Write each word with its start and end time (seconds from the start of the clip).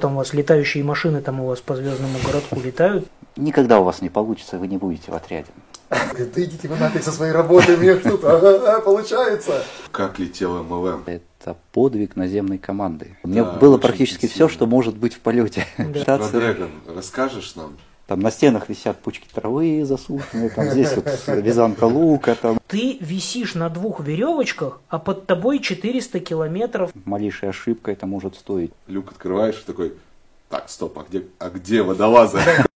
Там 0.00 0.14
у 0.14 0.16
вас 0.16 0.34
летающие 0.34 0.82
машины 0.82 1.20
там 1.20 1.38
у 1.38 1.46
вас 1.46 1.60
по 1.60 1.76
звездному 1.76 2.18
городку 2.26 2.58
летают. 2.58 3.06
Никогда 3.36 3.78
у 3.78 3.84
вас 3.84 4.02
не 4.02 4.08
получится, 4.08 4.58
вы 4.58 4.66
не 4.66 4.76
будете 4.76 5.12
в 5.12 5.14
отряде. 5.14 5.46
Да 5.88 6.42
идите 6.42 6.66
вы 6.66 6.76
нафиг 6.78 7.04
со 7.04 7.12
своей 7.12 7.30
работой, 7.30 7.76
мне 7.76 8.00
что-то 8.00 8.82
получается. 8.84 9.62
Как 9.92 10.18
летел 10.18 10.64
МЛМ? 10.64 11.04
Это 11.06 11.56
подвиг 11.70 12.16
наземной 12.16 12.58
команды. 12.58 13.16
У 13.22 13.28
меня 13.28 13.44
было 13.44 13.78
практически 13.78 14.26
все, 14.26 14.48
что 14.48 14.66
может 14.66 14.96
быть 14.96 15.14
в 15.14 15.20
полете. 15.20 15.64
Да. 15.78 15.84
Про 15.84 16.00
Штация. 16.00 16.40
Дрэгон 16.40 16.70
расскажешь 16.88 17.54
нам? 17.54 17.76
Там 18.06 18.20
на 18.20 18.30
стенах 18.30 18.68
висят 18.68 18.98
пучки 18.98 19.26
травы 19.32 19.82
засушенные, 19.84 20.50
там 20.50 20.66
здесь 20.66 20.94
вот 20.94 21.06
вязанка 21.26 21.84
лука, 21.84 22.34
там 22.34 22.58
Ты 22.68 22.98
висишь 23.00 23.54
на 23.54 23.70
двух 23.70 24.00
веревочках, 24.00 24.80
а 24.88 24.98
под 24.98 25.26
тобой 25.26 25.58
400 25.60 26.20
километров. 26.20 26.90
малейшая 27.06 27.50
ошибка 27.50 27.92
это 27.92 28.06
может 28.06 28.36
стоить. 28.36 28.72
Люк 28.88 29.10
открываешь 29.12 29.62
и 29.62 29.66
такой, 29.66 29.94
так, 30.50 30.68
стоп, 30.68 30.98
а 30.98 31.06
где, 31.08 31.24
а 31.38 31.48
где 31.48 31.82
водолазы? 31.82 32.40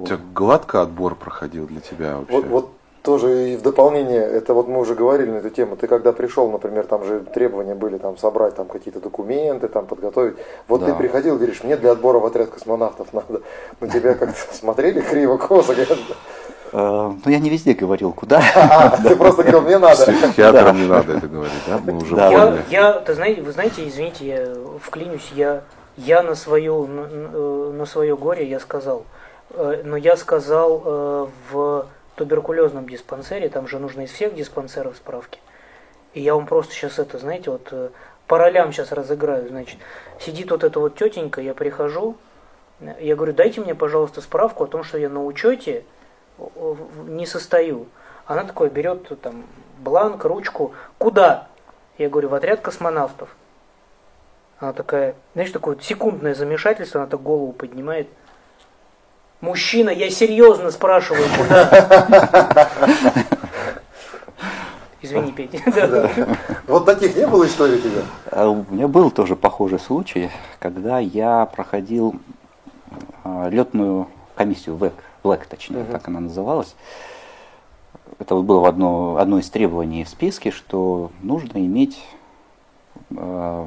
У 0.00 0.06
тебя 0.06 0.20
гладко 0.38 0.82
отбор 0.82 1.16
проходил 1.16 1.66
для 1.66 1.80
тебя 1.80 2.16
вообще? 2.16 2.32
Вот, 2.32 2.46
вот 2.46 2.70
тоже 3.02 3.50
и 3.50 3.56
в 3.56 3.62
дополнение, 3.62 4.20
это 4.20 4.54
вот 4.54 4.68
мы 4.68 4.78
уже 4.78 4.94
говорили 4.94 5.30
на 5.30 5.38
эту 5.38 5.50
тему, 5.50 5.76
ты 5.76 5.88
когда 5.88 6.12
пришел, 6.12 6.48
например, 6.48 6.84
там 6.86 7.04
же 7.04 7.20
требования 7.20 7.74
были 7.74 7.98
там 7.98 8.16
собрать 8.18 8.54
там 8.54 8.66
какие-то 8.66 9.00
документы, 9.00 9.66
там 9.66 9.86
подготовить. 9.86 10.36
Вот 10.68 10.80
Да. 10.80 10.86
ты 10.86 10.94
приходил, 10.94 11.36
говоришь, 11.36 11.64
мне 11.64 11.76
для 11.76 11.90
отбора 11.90 12.20
в 12.20 12.26
отряд 12.26 12.50
космонавтов 12.50 13.12
надо. 13.12 13.40
На 13.80 13.88
тебя 13.88 14.14
как-то 14.14 14.38
смотрели 14.54 15.00
криво, 15.00 15.38
косо, 15.38 15.74
Э, 16.70 17.12
Ну 17.24 17.30
я 17.32 17.38
не 17.38 17.50
везде 17.50 17.72
говорил, 17.72 18.12
куда. 18.12 18.40
«А, 18.54 18.96
ты 19.02 19.16
просто 19.16 19.42
говорил, 19.42 19.62
мне 19.62 19.78
надо. 19.78 20.04
Психиатрам 20.04 20.76
не 20.76 20.86
надо 20.86 21.14
это 21.14 21.26
говорить, 21.26 21.62
да? 21.66 21.80
Мы 21.84 21.96
уже 21.96 22.14
Да. 22.14 22.58
Я, 22.70 22.92
ты 22.92 23.14
знаете, 23.14 23.40
вы 23.42 23.52
знаете, 23.52 23.88
извините, 23.88 24.26
я 24.26 24.54
вклинюсь, 24.80 25.32
я, 25.34 25.62
я 25.96 26.22
на 26.22 26.34
свое, 26.34 26.86
на, 26.86 27.72
на 27.72 27.86
свое 27.86 28.14
горе 28.16 28.44
я 28.46 28.60
сказал, 28.60 28.98
э, 28.98 29.27
но 29.50 29.96
я 29.96 30.16
сказал 30.16 30.82
э, 30.84 31.26
в 31.50 31.86
туберкулезном 32.16 32.88
диспансере, 32.88 33.48
там 33.48 33.66
же 33.66 33.78
нужно 33.78 34.02
из 34.02 34.10
всех 34.10 34.34
диспансеров 34.34 34.96
справки. 34.96 35.40
И 36.14 36.20
я 36.20 36.34
вам 36.34 36.46
просто 36.46 36.74
сейчас 36.74 36.98
это, 36.98 37.18
знаете, 37.18 37.50
вот 37.50 37.68
э, 37.70 37.90
по 38.26 38.38
ролям 38.38 38.72
сейчас 38.72 38.92
разыграю, 38.92 39.48
значит, 39.48 39.78
сидит 40.20 40.50
вот 40.50 40.64
эта 40.64 40.80
вот 40.80 40.96
тетенька, 40.96 41.40
я 41.40 41.54
прихожу, 41.54 42.16
э, 42.80 42.94
я 43.00 43.16
говорю, 43.16 43.32
дайте 43.32 43.60
мне, 43.60 43.74
пожалуйста, 43.74 44.20
справку 44.20 44.64
о 44.64 44.66
том, 44.66 44.82
что 44.84 44.98
я 44.98 45.08
на 45.08 45.24
учете 45.24 45.84
э, 46.38 46.74
не 47.06 47.24
состою. 47.26 47.86
Она 48.26 48.44
такое 48.44 48.68
берет 48.68 49.08
там 49.22 49.44
бланк, 49.78 50.24
ручку, 50.24 50.74
куда? 50.98 51.48
Я 51.96 52.10
говорю, 52.10 52.28
в 52.28 52.34
отряд 52.34 52.60
космонавтов. 52.60 53.34
Она 54.58 54.72
такая, 54.72 55.14
знаешь, 55.34 55.50
такое 55.50 55.78
секундное 55.80 56.34
замешательство, 56.34 57.00
она 57.00 57.08
так 57.08 57.22
голову 57.22 57.52
поднимает. 57.52 58.08
Мужчина, 59.40 59.90
я 59.90 60.10
серьезно 60.10 60.70
спрашиваю, 60.72 61.24
куда? 61.38 62.68
Извини, 65.00 65.30
Петя. 65.32 65.60
Да. 65.88 66.10
Вот 66.66 66.84
таких 66.86 67.14
не 67.16 67.26
было 67.26 67.46
историй 67.46 67.76
у 67.76 67.80
тебя? 67.80 68.02
А 68.32 68.48
У 68.48 68.64
меня 68.68 68.88
был 68.88 69.12
тоже 69.12 69.36
похожий 69.36 69.78
случай, 69.78 70.30
когда 70.58 70.98
я 70.98 71.46
проходил 71.46 72.16
летную 73.24 74.08
комиссию 74.34 74.74
ВЭК, 74.76 74.94
ВЛЭК 75.22 75.46
точнее, 75.46 75.82
Мгм. 75.84 75.92
так 75.92 76.08
она 76.08 76.20
называлась. 76.20 76.74
Это 78.18 78.34
вот 78.34 78.44
было 78.44 78.68
одно, 78.68 79.18
одно 79.18 79.38
из 79.38 79.48
требований 79.50 80.02
в 80.02 80.08
списке, 80.08 80.50
что 80.50 81.12
нужно 81.22 81.58
иметь 81.58 82.02
э, 83.10 83.66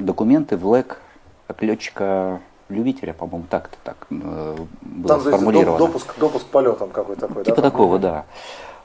документы 0.00 0.56
ВЛЭК 0.56 0.98
как 1.46 2.40
летчика-любителя, 2.68 3.12
по-моему, 3.14 3.46
так-то 3.48 3.76
так 3.84 4.06
э, 4.10 4.56
было 4.82 5.08
Там, 5.08 5.18
есть, 5.18 5.28
сформулировано. 5.28 5.82
доп- 5.82 5.86
допуск, 5.86 6.18
допуск 6.18 6.46
к 6.46 6.50
полетам 6.50 6.90
какой 6.90 7.16
такой, 7.16 7.44
Типа 7.44 7.56
да? 7.56 7.70
такого, 7.70 7.98
да. 7.98 8.24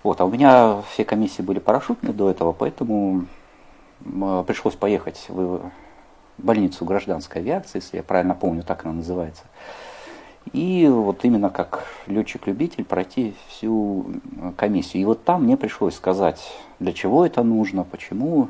Вот, 0.03 0.21
а 0.21 0.25
у 0.25 0.29
меня 0.29 0.81
все 0.91 1.03
комиссии 1.03 1.41
были 1.41 1.59
парашютные 1.59 2.13
до 2.13 2.29
этого, 2.29 2.51
поэтому 2.53 3.25
м, 4.05 4.43
пришлось 4.45 4.75
поехать 4.75 5.25
в 5.27 5.61
больницу 6.37 6.85
гражданской 6.85 7.41
авиации, 7.41 7.79
если 7.79 7.97
я 7.97 8.03
правильно 8.03 8.33
помню, 8.35 8.63
так 8.63 8.85
она 8.85 8.93
называется. 8.95 9.43
И 10.53 10.87
вот 10.89 11.25
именно 11.25 11.49
как 11.49 11.85
летчик-любитель 12.07 12.85
пройти 12.85 13.35
всю 13.49 14.05
м, 14.37 14.53
комиссию. 14.53 15.01
И 15.01 15.05
вот 15.05 15.23
там 15.23 15.43
мне 15.43 15.57
пришлось 15.57 15.95
сказать, 15.95 16.39
для 16.79 16.93
чего 16.93 17.25
это 17.25 17.43
нужно, 17.43 17.83
почему. 17.83 18.49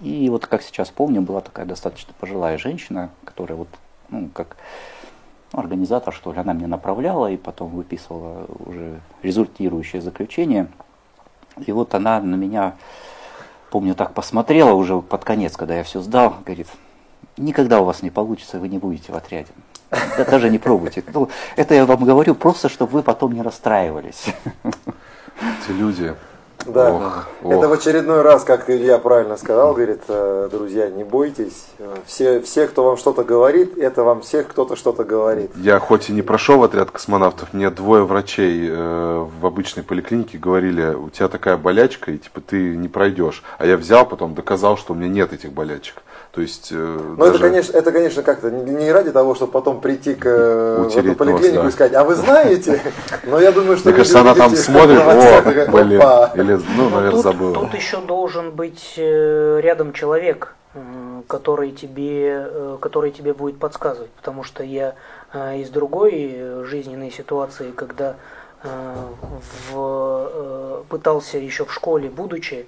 И 0.00 0.28
вот 0.28 0.46
как 0.46 0.62
сейчас 0.62 0.90
помню, 0.90 1.22
была 1.22 1.40
такая 1.40 1.64
достаточно 1.64 2.12
пожилая 2.20 2.58
женщина, 2.58 3.10
которая 3.24 3.56
вот, 3.56 3.68
ну, 4.10 4.28
как 4.32 4.56
организатор, 5.52 6.12
что 6.12 6.32
ли, 6.32 6.38
она 6.38 6.52
меня 6.52 6.68
направляла 6.68 7.30
и 7.30 7.36
потом 7.36 7.70
выписывала 7.70 8.46
уже 8.66 9.00
результирующее 9.22 10.02
заключение. 10.02 10.68
И 11.64 11.70
вот 11.72 11.94
она 11.94 12.20
на 12.20 12.34
меня, 12.34 12.74
помню, 13.70 13.94
так 13.94 14.12
посмотрела 14.14 14.72
уже 14.72 15.00
под 15.00 15.24
конец, 15.24 15.56
когда 15.56 15.76
я 15.76 15.84
все 15.84 16.00
сдал, 16.00 16.36
говорит, 16.44 16.66
никогда 17.36 17.80
у 17.80 17.84
вас 17.84 18.02
не 18.02 18.10
получится, 18.10 18.58
вы 18.58 18.68
не 18.68 18.78
будете 18.78 19.12
в 19.12 19.16
отряде. 19.16 19.52
Да, 19.90 20.24
даже 20.24 20.50
не 20.50 20.58
пробуйте. 20.58 21.04
Ну, 21.12 21.28
это 21.56 21.74
я 21.74 21.86
вам 21.86 22.04
говорю 22.04 22.34
просто, 22.34 22.68
чтобы 22.68 22.92
вы 22.92 23.02
потом 23.02 23.32
не 23.32 23.42
расстраивались. 23.42 24.26
Эти 24.64 25.72
люди. 25.72 26.14
Да, 26.66 26.92
Ох, 26.92 27.26
это 27.42 27.58
ох. 27.58 27.66
в 27.68 27.72
очередной 27.72 28.22
раз, 28.22 28.44
как 28.44 28.70
Илья 28.70 28.98
правильно 28.98 29.36
сказал, 29.36 29.74
говорит, 29.74 30.02
э, 30.08 30.48
друзья, 30.50 30.88
не 30.88 31.04
бойтесь, 31.04 31.66
Э, 31.78 31.96
все, 32.06 32.40
все, 32.40 32.66
кто 32.66 32.84
вам 32.84 32.96
что-то 32.96 33.24
говорит, 33.24 33.76
это 33.76 34.04
вам 34.04 34.22
всех 34.22 34.48
кто-то 34.48 34.76
что-то 34.76 35.04
говорит. 35.04 35.50
Я 35.56 35.78
хоть 35.78 36.08
и 36.08 36.12
не 36.12 36.22
прошел 36.22 36.58
в 36.58 36.62
отряд 36.62 36.90
космонавтов, 36.90 37.52
мне 37.52 37.70
двое 37.70 38.04
врачей 38.04 38.68
э, 38.68 39.26
в 39.40 39.46
обычной 39.46 39.82
поликлинике 39.82 40.38
говорили, 40.38 40.94
у 40.94 41.10
тебя 41.10 41.28
такая 41.28 41.56
болячка, 41.56 42.12
и 42.12 42.18
типа 42.18 42.40
ты 42.40 42.76
не 42.76 42.88
пройдешь. 42.88 43.42
А 43.58 43.66
я 43.66 43.76
взял, 43.76 44.06
потом 44.06 44.34
доказал, 44.34 44.76
что 44.76 44.92
у 44.92 44.96
меня 44.96 45.08
нет 45.08 45.32
этих 45.32 45.52
болячек. 45.52 46.02
То 46.34 46.40
есть 46.40 46.70
э, 46.72 47.14
Но 47.16 47.26
это, 47.26 47.38
даже- 47.38 47.44
конечно, 47.44 47.76
это, 47.78 47.92
конечно, 47.92 48.22
как-то 48.24 48.50
не 48.50 48.90
ради 48.90 49.12
того, 49.12 49.36
чтобы 49.36 49.52
потом 49.52 49.80
прийти 49.80 50.14
к, 50.14 50.26
э, 50.26 50.76
в 50.80 50.86
Утереть 50.88 51.12
эту 51.12 51.16
поликлинику 51.16 51.62
нос, 51.62 51.64
да. 51.64 51.68
и 51.68 51.72
сказать, 51.72 51.94
а 51.94 52.02
вы 52.02 52.14
знаете? 52.16 52.80
Но 53.24 53.38
я 53.38 53.52
думаю, 53.52 53.76
что 53.76 53.88
Мне 53.90 53.98
кажется, 53.98 54.20
она 54.20 54.34
там 54.34 54.56
смотрит, 54.56 54.98
о, 54.98 55.70
блин, 55.70 56.00
или, 56.34 56.60
ну, 56.76 56.88
Но 56.88 56.96
наверное, 56.96 57.10
тут, 57.12 57.22
забыла. 57.22 57.54
тут 57.54 57.74
еще 57.74 58.00
должен 58.00 58.50
быть 58.50 58.94
э, 58.96 59.60
рядом 59.62 59.92
человек, 59.92 60.54
который 61.28 61.70
тебе, 61.70 62.48
который 62.80 63.12
тебе 63.12 63.32
будет 63.32 63.60
подсказывать. 63.60 64.10
Потому 64.10 64.42
что 64.42 64.64
я 64.64 64.94
из 65.32 65.70
другой 65.70 66.64
жизненной 66.64 67.12
ситуации, 67.12 67.70
когда 67.70 68.16
в, 69.70 70.82
пытался 70.88 71.38
еще 71.38 71.64
в 71.64 71.72
школе, 71.72 72.10
будучи, 72.10 72.66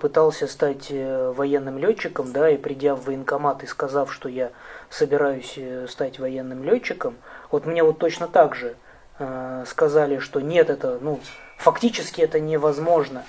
пытался 0.00 0.46
стать 0.46 0.86
э, 0.90 1.32
военным 1.36 1.78
летчиком, 1.78 2.32
да, 2.32 2.50
и 2.50 2.56
придя 2.56 2.96
в 2.96 3.04
военкомат 3.04 3.62
и 3.62 3.66
сказав, 3.66 4.12
что 4.12 4.28
я 4.28 4.50
собираюсь 4.88 5.54
э, 5.56 5.86
стать 5.88 6.18
военным 6.18 6.64
летчиком, 6.64 7.14
вот 7.50 7.66
мне 7.66 7.84
вот 7.84 7.98
точно 7.98 8.26
так 8.26 8.56
же 8.56 8.74
э, 9.18 9.64
сказали, 9.68 10.18
что 10.18 10.40
нет, 10.40 10.70
это, 10.70 10.98
ну, 11.00 11.20
фактически 11.58 12.20
это 12.20 12.40
невозможно. 12.40 13.22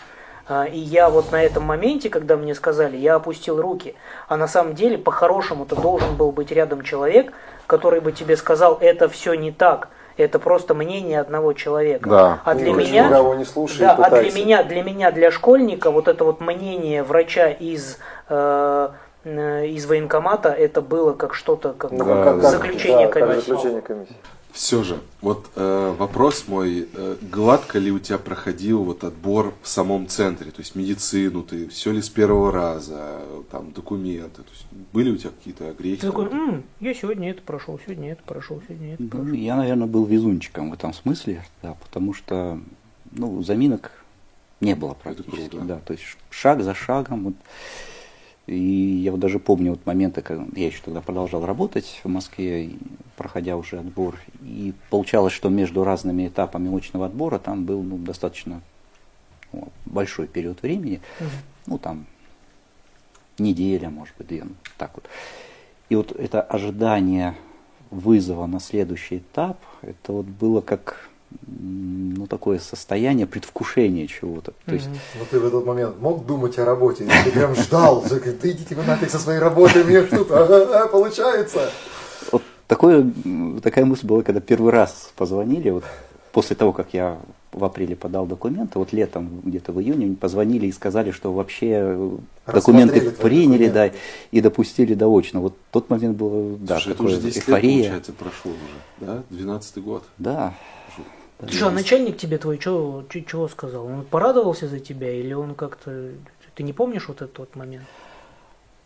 А, 0.47 0.65
И 0.65 0.79
я 0.79 1.09
вот 1.09 1.31
на 1.31 1.43
этом 1.43 1.63
моменте, 1.63 2.09
когда 2.09 2.37
мне 2.37 2.55
сказали, 2.55 2.97
я 2.97 3.15
опустил 3.15 3.61
руки. 3.61 3.95
А 4.27 4.35
на 4.35 4.47
самом 4.47 4.73
деле, 4.73 4.97
по-хорошему-то 4.97 5.75
должен 5.75 6.15
был 6.15 6.31
быть 6.31 6.51
рядом 6.51 6.81
человек, 6.81 7.31
который 7.67 7.99
бы 7.99 8.11
тебе 8.11 8.35
сказал, 8.35 8.77
это 8.81 9.07
все 9.07 9.33
не 9.35 9.51
так. 9.51 9.89
Это 10.17 10.39
просто 10.39 10.73
мнение 10.73 11.19
одного 11.19 11.53
человека. 11.53 12.09
Да. 12.09 12.39
А 12.43 12.53
для 12.55 12.73
меня, 12.73 13.07
никого 13.07 13.35
не 13.35 13.45
слушай, 13.45 13.79
да, 13.79 13.93
а 13.95 14.09
для 14.09 14.31
меня, 14.31 14.63
для 14.63 14.83
меня, 14.83 15.11
для 15.11 15.31
школьника, 15.31 15.91
вот 15.91 16.07
это 16.07 16.23
вот 16.23 16.41
мнение 16.41 17.03
врача 17.03 17.47
из 17.49 17.97
э, 18.29 18.89
э, 19.23 19.65
из 19.67 19.85
военкомата, 19.85 20.49
это 20.49 20.81
было 20.81 21.13
как 21.13 21.33
что-то, 21.33 21.73
как 21.73 21.91
Ну, 21.91 22.05
Да, 22.05 22.23
как- 22.23 22.41
как- 22.41 22.51
заключение 22.51 23.07
да, 23.07 23.13
как 23.13 23.23
комиссии. 23.23 23.49
заключение 23.49 23.81
комиссии. 23.81 24.15
Все 24.53 24.83
же, 24.83 24.99
вот 25.21 25.49
э, 25.55 25.95
вопрос 25.97 26.45
мой, 26.47 26.87
э, 26.93 27.15
гладко 27.21 27.79
ли 27.79 27.89
у 27.91 27.99
тебя 27.99 28.17
проходил 28.17 28.83
вот 28.83 29.03
отбор 29.03 29.53
в 29.61 29.67
самом 29.67 30.07
центре, 30.07 30.51
то 30.51 30.59
есть 30.61 30.75
медицину 30.75 31.41
ты, 31.43 31.69
все 31.69 31.91
ли 31.91 32.01
с 32.01 32.09
первого 32.09 32.51
раза, 32.51 33.21
там 33.49 33.71
документы, 33.71 34.43
то 34.43 34.49
есть 34.51 34.65
были 34.91 35.11
у 35.11 35.17
тебя 35.17 35.29
какие-то 35.29 35.69
огрехи? 35.69 36.01
Ты 36.01 36.07
такой, 36.07 36.29
там? 36.29 36.49
«М, 36.49 36.63
я 36.81 36.93
сегодня 36.93 37.31
это 37.31 37.41
прошел, 37.41 37.79
сегодня 37.85 38.11
это 38.11 38.23
прошел, 38.23 38.61
сегодня 38.67 38.95
это 38.95 39.03
Ну, 39.17 39.33
я, 39.33 39.55
наверное, 39.55 39.87
был 39.87 40.05
везунчиком 40.05 40.69
в 40.69 40.73
этом 40.73 40.93
смысле, 40.93 41.45
да, 41.63 41.75
потому 41.75 42.13
что, 42.13 42.59
ну, 43.11 43.41
заминок 43.43 43.91
не 44.59 44.75
было 44.75 44.93
практически, 44.93 45.47
круто. 45.49 45.65
да, 45.65 45.79
то 45.79 45.93
есть 45.93 46.03
шаг 46.29 46.61
за 46.61 46.73
шагом, 46.75 47.23
вот, 47.23 47.33
И 48.51 49.01
я 49.03 49.11
вот 49.11 49.21
даже 49.21 49.39
помню 49.39 49.71
вот 49.71 49.85
моменты, 49.85 50.21
когда 50.21 50.45
я 50.59 50.67
еще 50.67 50.81
тогда 50.83 50.99
продолжал 50.99 51.45
работать 51.45 52.01
в 52.03 52.09
Москве, 52.09 52.71
проходя 53.15 53.55
уже 53.55 53.79
отбор. 53.79 54.19
И 54.41 54.73
получалось, 54.89 55.33
что 55.33 55.49
между 55.49 55.83
разными 55.85 56.27
этапами 56.27 56.75
очного 56.75 57.05
отбора 57.05 57.39
там 57.39 57.63
был 57.63 57.81
ну, 57.81 57.97
достаточно 57.97 58.61
ну, 59.53 59.69
большой 59.85 60.27
период 60.27 60.61
времени. 60.61 60.99
Угу. 61.19 61.29
Ну, 61.67 61.77
там 61.77 62.05
неделя, 63.37 63.89
может 63.89 64.15
быть, 64.17 64.27
две, 64.27 64.43
ну, 64.43 64.51
так 64.77 64.91
вот. 64.95 65.05
И 65.87 65.95
вот 65.95 66.11
это 66.11 66.41
ожидание 66.41 67.35
вызова 67.89 68.47
на 68.47 68.59
следующий 68.59 69.17
этап, 69.17 69.59
это 69.81 70.11
вот 70.11 70.25
было 70.25 70.59
как 70.59 71.09
ну, 71.47 72.27
такое 72.27 72.59
состояние 72.59 73.27
предвкушения 73.27 74.07
чего-то. 74.07 74.53
То 74.65 74.73
есть... 74.73 74.87
Но 75.19 75.25
ты 75.29 75.39
в 75.39 75.45
этот 75.45 75.65
момент 75.65 75.99
мог 75.99 76.25
думать 76.25 76.57
о 76.59 76.65
работе? 76.65 77.07
Ты 77.23 77.31
прям 77.31 77.55
ждал, 77.55 78.03
ты 78.03 78.51
идите 78.51 78.75
вы 78.75 78.83
нафиг 78.83 79.09
со 79.09 79.19
своей 79.19 79.39
работой, 79.39 79.83
мне 79.83 80.05
что-то 80.05 80.87
получается. 80.91 81.71
Вот 82.31 82.43
такое, 82.67 83.11
такая 83.61 83.85
мысль 83.85 84.05
была, 84.05 84.21
когда 84.23 84.39
первый 84.39 84.71
раз 84.71 85.11
позвонили, 85.15 85.69
вот 85.69 85.83
после 86.31 86.55
того, 86.55 86.71
как 86.71 86.93
я 86.93 87.19
в 87.51 87.63
апреле 87.65 87.95
подал 87.95 88.25
документы, 88.25 88.79
вот 88.79 88.93
летом, 88.93 89.41
где-то 89.43 89.73
в 89.73 89.81
июне, 89.81 90.15
позвонили 90.15 90.67
и 90.67 90.71
сказали, 90.71 91.11
что 91.11 91.33
вообще 91.33 92.11
документы 92.45 93.11
приняли, 93.11 93.67
документы. 93.67 93.73
да, 93.73 93.91
и 94.31 94.41
допустили 94.41 94.93
доочно. 94.93 95.41
Вот 95.41 95.55
тот 95.71 95.89
момент 95.89 96.17
был, 96.17 96.57
да, 96.59 96.75
Слушай, 96.75 96.93
это 96.93 97.03
уже 97.03 97.21
10 97.21 97.37
эйфория. 97.37 97.61
лет, 97.61 97.83
получается, 97.83 98.13
прошло 98.13 98.51
уже, 98.51 99.05
да? 99.05 99.23
12 99.29 99.77
год. 99.83 100.03
Да. 100.17 100.53
Что, 101.47 101.67
а 101.67 101.71
начальник 101.71 102.17
тебе 102.17 102.37
твой 102.37 102.59
что, 102.59 103.05
чего 103.09 103.47
сказал? 103.47 103.85
Он 103.85 104.05
порадовался 104.05 104.67
за 104.67 104.79
тебя 104.79 105.11
или 105.11 105.33
он 105.33 105.55
как-то... 105.55 106.11
Ты 106.53 106.63
не 106.63 106.73
помнишь 106.73 107.07
вот 107.07 107.21
этот 107.21 107.37
вот 107.39 107.55
момент? 107.55 107.85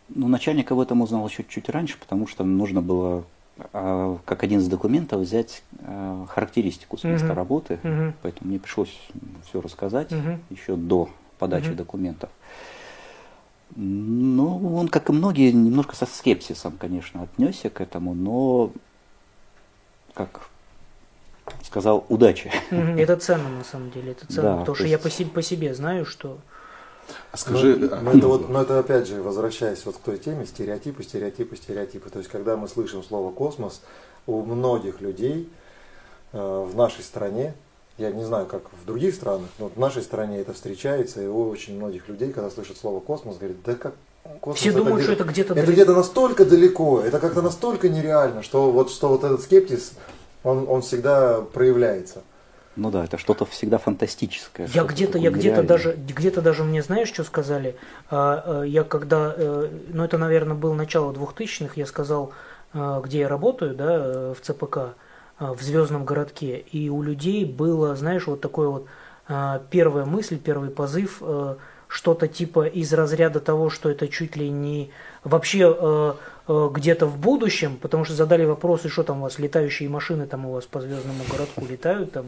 Ну, 0.08 0.28
начальник 0.28 0.70
об 0.70 0.78
этом 0.78 1.02
узнал 1.02 1.26
еще 1.28 1.44
чуть 1.48 1.68
раньше, 1.68 1.98
потому 1.98 2.26
что 2.26 2.44
нужно 2.44 2.80
было 2.80 3.24
а, 3.72 4.18
как 4.24 4.44
один 4.44 4.60
из 4.60 4.68
документов 4.68 5.20
взять 5.20 5.62
а, 5.80 6.26
характеристику 6.28 6.96
с 6.96 7.04
места 7.04 7.28
uh-huh. 7.28 7.34
работы, 7.34 7.80
uh-huh. 7.82 8.12
поэтому 8.22 8.50
мне 8.50 8.60
пришлось 8.60 8.96
все 9.48 9.60
рассказать 9.60 10.12
uh-huh. 10.12 10.38
еще 10.50 10.76
до 10.76 11.08
подачи 11.38 11.70
uh-huh. 11.70 11.74
документов. 11.74 12.30
Ну, 13.74 14.76
он, 14.76 14.88
как 14.88 15.08
и 15.08 15.12
многие, 15.12 15.50
немножко 15.50 15.96
со 15.96 16.06
скепсисом, 16.06 16.74
конечно, 16.78 17.22
отнесся 17.22 17.68
к 17.68 17.80
этому, 17.80 18.14
но, 18.14 18.70
как 20.14 20.48
сказал, 21.66 22.04
удачи. 22.08 22.50
Это 22.70 23.16
ценно, 23.16 23.48
на 23.48 23.64
самом 23.64 23.90
деле, 23.90 24.12
это 24.12 24.26
ценно, 24.26 24.42
да, 24.42 24.56
потому 24.58 24.74
что 24.74 24.84
есть... 24.84 24.92
я 24.92 24.98
по 24.98 25.10
себе, 25.10 25.30
по 25.30 25.42
себе 25.42 25.74
знаю, 25.74 26.06
что 26.06 26.38
а 27.32 27.36
скажи, 27.36 27.76
но, 27.76 28.00
но, 28.00 28.12
это 28.12 28.26
вот, 28.26 28.48
но 28.48 28.62
это 28.62 28.78
опять 28.78 29.06
же, 29.06 29.22
возвращаясь 29.22 29.84
вот 29.86 29.96
к 29.96 30.00
той 30.00 30.18
теме, 30.18 30.46
стереотипы, 30.46 31.02
стереотипы, 31.02 31.56
стереотипы. 31.56 32.10
То 32.10 32.18
есть, 32.18 32.30
когда 32.30 32.56
мы 32.56 32.68
слышим 32.68 33.02
слово 33.02 33.30
космос, 33.30 33.80
у 34.26 34.42
многих 34.42 35.00
людей 35.00 35.48
э, 36.32 36.38
в 36.38 36.74
нашей 36.76 37.04
стране, 37.04 37.54
я 37.98 38.10
не 38.10 38.24
знаю, 38.24 38.46
как 38.46 38.62
в 38.72 38.84
других 38.84 39.14
странах, 39.14 39.48
но 39.58 39.68
в 39.68 39.78
нашей 39.78 40.02
стране 40.02 40.40
это 40.40 40.52
встречается, 40.52 41.22
и 41.22 41.26
у 41.26 41.48
очень 41.48 41.76
многих 41.76 42.08
людей, 42.08 42.32
когда 42.32 42.50
слышат 42.50 42.76
слово 42.76 43.00
космос, 43.00 43.38
говорят, 43.38 43.62
да 43.64 43.74
как 43.74 43.94
космос 44.40 44.60
Все 44.60 44.72
думают, 44.72 45.02
что 45.02 45.12
это 45.12 45.24
где-то 45.24 45.54
Это 45.54 45.72
где-то 45.72 45.94
настолько 45.94 46.44
далеко, 46.44 47.00
это 47.00 47.20
как-то 47.20 47.42
настолько 47.42 47.88
нереально, 47.88 48.42
что 48.42 48.70
вот, 48.70 48.90
что 48.90 49.08
вот 49.08 49.24
этот 49.24 49.42
скептиз, 49.42 49.92
он, 50.46 50.66
он 50.68 50.80
всегда 50.80 51.40
проявляется. 51.40 52.22
Ну 52.76 52.90
да, 52.90 53.04
это 53.04 53.18
что-то 53.18 53.46
всегда 53.46 53.78
фантастическое. 53.78 54.68
Я 54.72 54.84
где-то, 54.84 55.18
я 55.18 55.30
где-то 55.30 55.62
даже, 55.62 55.94
где-то 55.94 56.40
даже 56.40 56.62
мне 56.62 56.82
знаешь, 56.82 57.08
что 57.08 57.24
сказали? 57.24 57.74
А, 58.10 58.60
а, 58.60 58.62
я 58.62 58.84
когда, 58.84 59.34
э, 59.36 59.68
ну 59.88 60.04
это, 60.04 60.18
наверное, 60.18 60.54
было 60.54 60.74
начало 60.74 61.12
2000-х, 61.12 61.72
я 61.76 61.86
сказал, 61.86 62.32
а, 62.74 63.00
где 63.00 63.20
я 63.20 63.28
работаю, 63.28 63.74
да, 63.74 64.34
в 64.34 64.40
ЦПК, 64.40 64.94
в 65.38 65.60
Звездном 65.62 66.04
городке, 66.04 66.58
и 66.58 66.88
у 66.88 67.02
людей 67.02 67.44
было, 67.44 67.96
знаешь, 67.96 68.26
вот 68.26 68.40
такое 68.40 68.68
вот 68.68 68.86
первая 69.70 70.04
мысль, 70.06 70.38
первый 70.38 70.70
позыв, 70.70 71.20
что-то 71.88 72.28
типа 72.28 72.66
из 72.66 72.92
разряда 72.92 73.40
того, 73.40 73.68
что 73.68 73.90
это 73.90 74.08
чуть 74.08 74.36
ли 74.36 74.48
не 74.48 74.90
вообще 75.26 76.16
где-то 76.48 77.06
в 77.06 77.18
будущем, 77.18 77.76
потому 77.76 78.04
что 78.04 78.14
задали 78.14 78.44
вопросы, 78.44 78.88
что 78.88 79.02
там 79.02 79.18
у 79.18 79.22
вас 79.22 79.38
летающие 79.38 79.88
машины 79.88 80.26
там 80.26 80.46
у 80.46 80.52
вас 80.52 80.64
по 80.64 80.80
звездному 80.80 81.24
городку 81.28 81.66
летают 81.66 82.12
там 82.12 82.26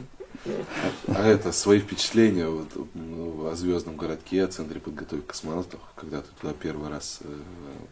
а 1.08 1.26
это 1.26 1.52
свои 1.52 1.80
впечатления 1.80 2.48
вот, 2.48 2.68
ну, 2.94 3.48
о 3.48 3.54
звездном 3.54 3.96
городке, 3.96 4.44
о 4.44 4.48
центре 4.48 4.80
подготовки 4.80 5.26
космонавтов, 5.26 5.80
когда 5.94 6.20
ты 6.20 6.28
туда 6.40 6.52
первый 6.52 6.90
раз 6.90 7.20
э, 7.22 7.28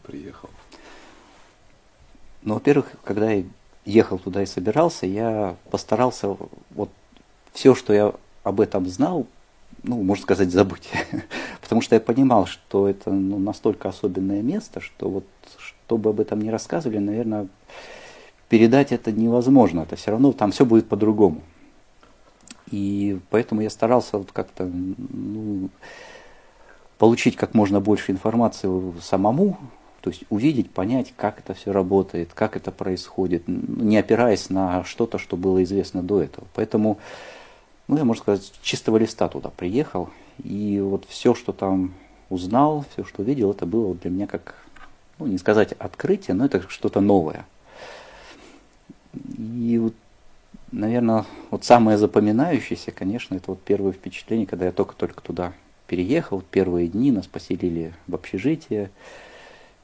приехал? 0.05 0.51
Ну, 2.43 2.55
во-первых, 2.55 2.87
когда 3.05 3.33
я 3.33 3.45
ехал 3.85 4.19
туда 4.19 4.43
и 4.43 4.47
собирался, 4.47 5.07
я 5.07 5.57
постарался 5.71 6.37
вот 6.71 6.91
все, 7.53 7.75
что 7.75 7.93
я 7.93 8.15
об 8.43 8.61
этом 8.61 8.87
знал, 8.89 9.27
ну, 9.87 10.03
можно 10.03 10.23
сказать, 10.23 10.51
забыть. 10.51 10.91
Потому 11.63 11.81
что 11.81 11.95
я 11.95 12.01
понимал, 12.01 12.47
что 12.47 12.89
это 12.89 13.11
ну, 13.11 13.39
настолько 13.39 13.89
особенное 13.89 14.43
место, 14.43 14.81
что 14.81 15.09
вот, 15.09 15.27
чтобы 15.59 16.11
об 16.11 16.21
этом 16.21 16.41
не 16.41 16.51
рассказывали, 16.51 16.99
наверное, 16.99 17.49
передать 18.49 18.93
это 18.93 19.13
невозможно. 19.13 19.81
Это 19.81 19.97
все 19.97 20.11
равно 20.11 20.33
там 20.33 20.51
все 20.51 20.65
будет 20.65 20.89
по-другому. 20.89 21.41
И 22.71 23.19
поэтому 23.31 23.61
я 23.61 23.71
старался 23.71 24.19
вот 24.19 24.33
как-то 24.33 24.65
ну, 24.65 25.71
получить 26.99 27.37
как 27.37 27.55
можно 27.55 27.81
больше 27.81 28.11
информации 28.11 28.69
самому, 29.01 29.57
то 30.01 30.11
есть 30.11 30.25
увидеть, 30.31 30.71
понять, 30.71 31.13
как 31.17 31.39
это 31.41 31.55
все 31.55 31.73
работает, 31.73 32.31
как 32.35 32.57
это 32.57 32.71
происходит, 32.71 33.45
не 33.47 33.99
опираясь 33.99 34.51
на 34.51 34.85
что-то, 34.85 35.19
что 35.19 35.37
было 35.37 35.63
известно 35.65 36.03
до 36.03 36.23
этого. 36.23 36.47
Поэтому, 36.55 36.99
ну, 37.89 37.97
я, 37.97 38.05
можно 38.05 38.23
сказать, 38.23 38.45
с 38.45 38.53
чистого 38.63 38.97
листа 38.97 39.29
туда 39.29 39.51
приехал, 39.51 40.11
и 40.43 40.81
вот 40.81 41.05
все, 41.09 41.35
что 41.35 41.53
там 41.53 41.95
узнал, 42.29 42.85
все, 42.93 43.05
что 43.05 43.23
увидел, 43.23 43.51
это 43.53 43.67
было 43.67 43.95
для 43.95 44.11
меня 44.11 44.27
как, 44.27 44.57
ну, 45.19 45.27
не 45.27 45.39
сказать 45.39 45.73
открытие, 45.73 46.35
но 46.35 46.47
это 46.47 46.69
что-то 46.69 47.01
новое. 47.01 47.47
И 49.39 49.79
вот 49.79 49.95
наверное, 50.73 51.25
вот 51.51 51.65
самое 51.65 51.99
запоминающееся, 51.99 52.91
конечно, 52.91 53.35
это 53.35 53.45
вот 53.49 53.63
первое 53.63 53.93
впечатление, 53.93 54.47
когда 54.47 54.67
я 54.67 54.73
только-только 54.73 55.21
туда 55.23 55.53
переехал, 55.87 56.43
первые 56.51 56.89
дни 56.89 57.13
нас 57.13 57.27
поселили 57.27 57.95
в 58.07 58.15
общежитие, 58.15 58.91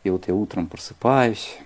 и 0.05 0.11
вот 0.11 0.27
я 0.27 0.35
утром 0.35 0.67
просыпаюсь, 0.67 1.57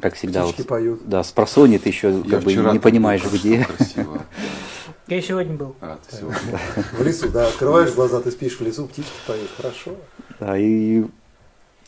как 0.00 0.14
всегда, 0.14 0.44
вот, 0.44 0.66
поют. 0.66 1.02
да, 1.08 1.22
с 1.22 1.30
просони 1.30 1.78
ты 1.78 1.88
еще 1.88 2.22
я 2.24 2.30
как 2.30 2.42
бы 2.42 2.52
не 2.54 2.78
понимаешь, 2.80 3.22
где. 3.24 3.66
Я 5.06 5.20
сегодня 5.20 5.54
был. 5.54 5.74
А, 5.82 5.98
ты 6.08 6.16
сегодня. 6.16 6.58
В 6.92 7.02
лесу, 7.02 7.28
да, 7.28 7.48
открываешь 7.48 7.92
глаза, 7.92 8.20
ты 8.20 8.30
спишь 8.30 8.58
в 8.58 8.62
лесу, 8.62 8.86
птички 8.86 9.12
поют, 9.26 9.50
хорошо. 9.56 9.96
Да, 10.40 10.56
и 10.56 11.04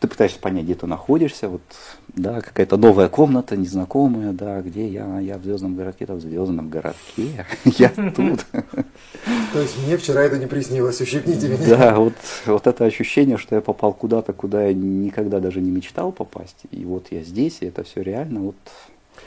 ты 0.01 0.09
пытаешься 0.09 0.39
понять, 0.39 0.65
где 0.65 0.75
ты 0.75 0.87
находишься, 0.87 1.49
вот, 1.49 1.63
да, 2.09 2.43
какая-то 2.43 2.77
новая 2.77 3.09
комната, 3.09 3.57
незнакомая, 3.57 4.33
да, 4.33 4.61
где 4.61 4.87
я, 4.87 5.19
я 5.21 5.39
в 5.39 5.45
звездном 5.45 5.77
городке, 5.77 6.05
да, 6.05 6.15
в 6.15 6.21
звездном 6.21 6.69
городке, 6.69 7.47
я 7.65 7.89
тут. 7.89 8.45
То 9.53 9.61
есть 9.61 9.79
мне 9.87 9.97
вчера 9.97 10.23
это 10.23 10.39
не 10.39 10.47
приснилось, 10.47 11.01
ущипните 11.01 11.49
меня. 11.49 11.67
Да, 11.67 11.95
вот, 11.95 12.15
вот 12.45 12.67
это 12.67 12.85
ощущение, 12.85 13.39
что 13.39 13.55
я 13.55 13.63
попал 13.63 13.95
куда-то, 13.95 14.35
куда 14.35 14.67
я 14.67 14.75
никогда 14.75 15.41
даже 15.41 15.63
не 15.63 15.71
мечтал 15.71 16.13
попасть, 16.13 16.65
и 16.71 16.85
вот 16.85 17.07
я 17.11 17.23
здесь, 17.23 17.59
и 17.61 17.67
это 17.67 17.83
все 17.83 18.03
реально, 18.03 18.41
вот 18.41 18.57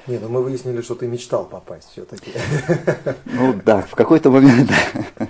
не, 0.08 0.18
ну 0.18 0.30
мы 0.30 0.42
выяснили, 0.42 0.82
что 0.82 0.96
ты 0.96 1.08
мечтал 1.08 1.46
попасть 1.46 1.90
все-таки. 1.92 2.32
Ну 3.26 3.60
да, 3.66 3.82
в 3.82 3.96
какой-то 3.96 4.32
момент, 4.32 4.70
да. 4.70 5.28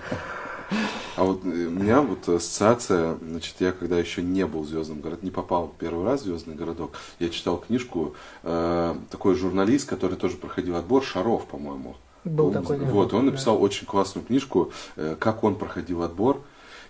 А 1.19 1.23
вот 1.25 1.43
э, 1.43 1.47
у 1.47 1.71
меня 1.71 2.01
вот 2.01 2.29
ассоциация, 2.29 3.17
значит, 3.21 3.55
я 3.59 3.73
когда 3.73 3.97
еще 3.99 4.21
не 4.21 4.45
был 4.45 4.61
в 4.61 4.67
Звездном 4.67 5.01
городке, 5.01 5.25
не 5.25 5.31
попал 5.31 5.73
первый 5.77 6.05
раз 6.05 6.21
в 6.21 6.23
Звездный 6.23 6.55
городок, 6.55 6.93
я 7.19 7.29
читал 7.29 7.57
книжку, 7.57 8.15
э, 8.43 8.95
такой 9.09 9.35
журналист, 9.35 9.89
который 9.89 10.15
тоже 10.15 10.37
проходил 10.37 10.77
отбор, 10.77 11.03
Шаров, 11.03 11.45
по-моему. 11.45 11.97
Был 12.23 12.47
он, 12.47 12.53
такой. 12.53 12.77
Вот, 12.77 13.13
он 13.13 13.25
написал 13.25 13.57
да. 13.57 13.63
очень 13.63 13.85
классную 13.85 14.25
книжку, 14.25 14.71
э, 14.95 15.17
как 15.19 15.43
он 15.43 15.55
проходил 15.55 16.03
отбор, 16.03 16.41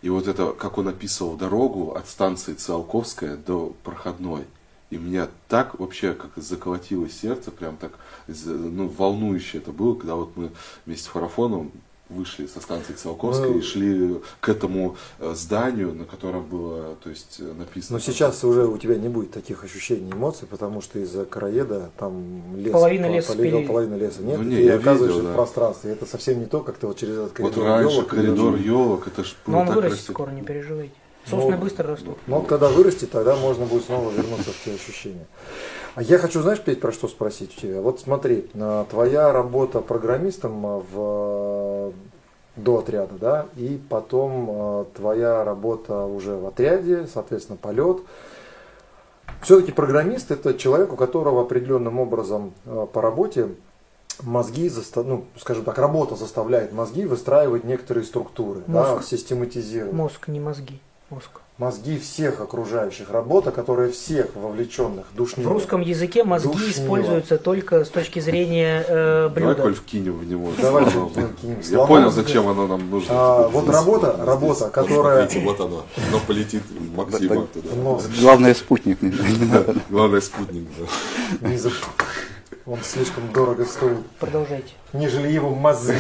и 0.04 0.10
вот 0.10 0.28
это, 0.28 0.52
как 0.52 0.78
он 0.78 0.88
описывал 0.88 1.36
дорогу 1.36 1.94
от 1.94 2.08
станции 2.08 2.54
Циолковская 2.54 3.36
до 3.36 3.74
проходной. 3.84 4.46
И 4.90 4.98
меня 4.98 5.28
так 5.48 5.80
вообще 5.80 6.14
как 6.14 6.32
заколотилось 6.36 7.20
сердце, 7.20 7.52
прям 7.52 7.78
так 7.78 7.92
ну, 8.46 8.88
волнующе 8.88 9.60
это 9.60 9.72
было, 9.72 9.96
когда 9.96 10.16
вот 10.16 10.32
мы 10.36 10.50
вместе 10.86 11.06
с 11.06 11.08
Фарафоном 11.08 11.72
вышли 12.10 12.48
со 12.48 12.60
станции 12.60 12.94
Циолковской 12.94 13.52
ну, 13.52 13.60
и 13.60 13.62
шли 13.62 14.20
к 14.40 14.50
этому 14.50 14.98
э, 15.20 15.34
зданию, 15.36 15.94
на 15.94 16.06
котором 16.06 16.44
было 16.46 16.96
то 17.04 17.10
есть, 17.10 17.38
э, 17.40 17.54
написано. 17.54 17.98
Но 17.98 18.00
сейчас 18.00 18.44
уже 18.44 18.66
у 18.66 18.78
тебя 18.78 18.96
не 18.96 19.10
будет 19.10 19.32
таких 19.32 19.64
ощущений, 19.64 20.12
эмоций, 20.12 20.48
потому 20.48 20.82
что 20.82 21.00
из-за 21.00 21.26
краеда 21.26 21.92
там 21.98 22.58
лес, 22.58 22.72
половина 22.72 23.06
леса, 23.06 23.34
половина, 23.34 23.68
половина 23.68 23.96
леса 23.96 24.24
нет, 24.24 24.40
ну, 24.40 24.44
не, 24.44 24.58
и 24.58 24.66
я 24.66 24.76
оказываешься 24.76 25.20
видел, 25.20 25.28
да. 25.28 25.34
в 25.34 25.36
пространстве. 25.36 25.92
Это 25.92 26.06
совсем 26.06 26.40
не 26.40 26.46
то, 26.46 26.62
как 26.62 26.78
ты 26.78 26.88
вот 26.88 26.98
через 26.98 27.14
этот 27.14 27.34
коридор 27.34 27.64
Вот 27.64 27.64
раньше 27.64 27.96
елок 27.96 28.08
коридор 28.10 28.56
елок, 28.56 29.08
это 29.08 29.24
ж 29.24 29.36
было 29.46 29.54
Но 29.54 29.62
он 29.62 29.68
вырастет 29.68 29.98
красиво. 29.98 30.14
скоро, 30.14 30.32
не 30.32 30.42
переживайте. 30.42 30.94
Сосны 31.30 31.52
ну, 31.52 31.58
быстро 31.58 31.92
растут. 31.92 32.18
Ну, 32.28 32.38
вот 32.38 32.48
когда 32.48 32.70
вырастет, 32.70 33.12
тогда 33.12 33.36
можно 33.36 33.66
будет 33.66 33.86
снова 33.86 34.10
вернуться 34.10 34.52
в 34.52 34.64
те 34.64 34.74
ощущения. 34.74 35.28
А 35.96 36.02
я 36.02 36.18
хочу, 36.18 36.42
знаешь, 36.42 36.60
Петь, 36.60 36.80
про 36.80 36.92
что 36.92 37.08
спросить 37.08 37.56
у 37.58 37.62
тебя? 37.62 37.82
Вот 37.82 38.00
смотри, 38.00 38.50
твоя 38.90 39.32
работа 39.32 39.82
программистом 39.82 40.84
в 40.92 41.94
до 42.56 42.80
отряда, 42.80 43.16
да, 43.20 43.46
и 43.56 43.80
потом 43.90 44.48
э, 44.50 44.86
твоя 44.96 45.44
работа 45.44 46.06
уже 46.06 46.36
в 46.36 46.46
отряде, 46.46 47.08
соответственно, 47.08 47.58
полет. 47.58 48.00
Все-таки 49.42 49.72
программист 49.72 50.32
это 50.32 50.54
человек, 50.54 50.92
у 50.92 50.96
которого 50.96 51.44
определенным 51.44 52.00
образом 52.00 52.54
э, 52.66 52.88
по 52.92 53.02
работе 53.02 53.50
мозги, 54.22 54.68
застав... 54.70 55.06
ну, 55.06 55.26
скажем 55.38 55.64
так, 55.64 55.78
работа 55.78 56.16
заставляет 56.16 56.74
мозги 56.74 57.06
выстраивать 57.06 57.64
некоторые 57.64 58.04
структуры, 58.04 58.62
мозг. 58.68 58.98
да, 58.98 59.02
систематизировать. 59.02 59.94
Мозг, 59.94 60.28
не 60.28 60.40
мозги, 60.40 60.82
мозг 61.10 61.42
мозги 61.60 62.00
всех 62.00 62.40
окружающих 62.40 63.12
работа, 63.12 63.52
которая 63.52 63.92
всех 63.92 64.34
вовлеченных 64.36 65.08
душнила. 65.14 65.50
В 65.50 65.52
русском 65.52 65.82
языке 65.82 66.24
мозги 66.24 66.48
душнила. 66.48 66.72
используются 66.72 67.38
только 67.38 67.84
с 67.84 67.90
точки 67.90 68.20
зрения 68.20 68.86
э, 68.88 69.28
блюда. 69.28 69.56
Давай, 69.56 69.56
Коль, 69.56 69.76
вкинем 69.76 70.14
в 70.18 70.26
него. 70.26 70.52
Давай, 70.60 70.86
вкинем. 70.86 71.60
Я 71.70 71.86
понял, 71.86 72.12
зачем 72.12 72.48
оно 72.48 72.66
нам 72.66 72.90
нужно. 72.90 73.10
А, 73.12 73.48
вот 73.50 73.70
работа, 73.70 74.16
работа, 74.20 74.62
здесь, 74.62 74.72
которая... 74.72 75.28
Смотрите, 75.28 75.46
вот 75.46 75.60
оно. 75.60 75.86
Оно 76.10 76.20
полетит 76.26 76.64
Максима 76.96 77.46
туда. 77.48 78.00
Главное 78.22 78.54
спутник. 78.54 78.98
Главное 79.90 80.22
спутник, 80.22 80.68
да. 80.80 81.70
Он 82.66 82.80
слишком 82.84 83.34
дорого 83.34 83.66
стоит. 83.66 84.06
Продолжайте. 84.20 84.74
Нежели 84.94 85.28
его 85.28 85.50
мозги. 85.54 85.96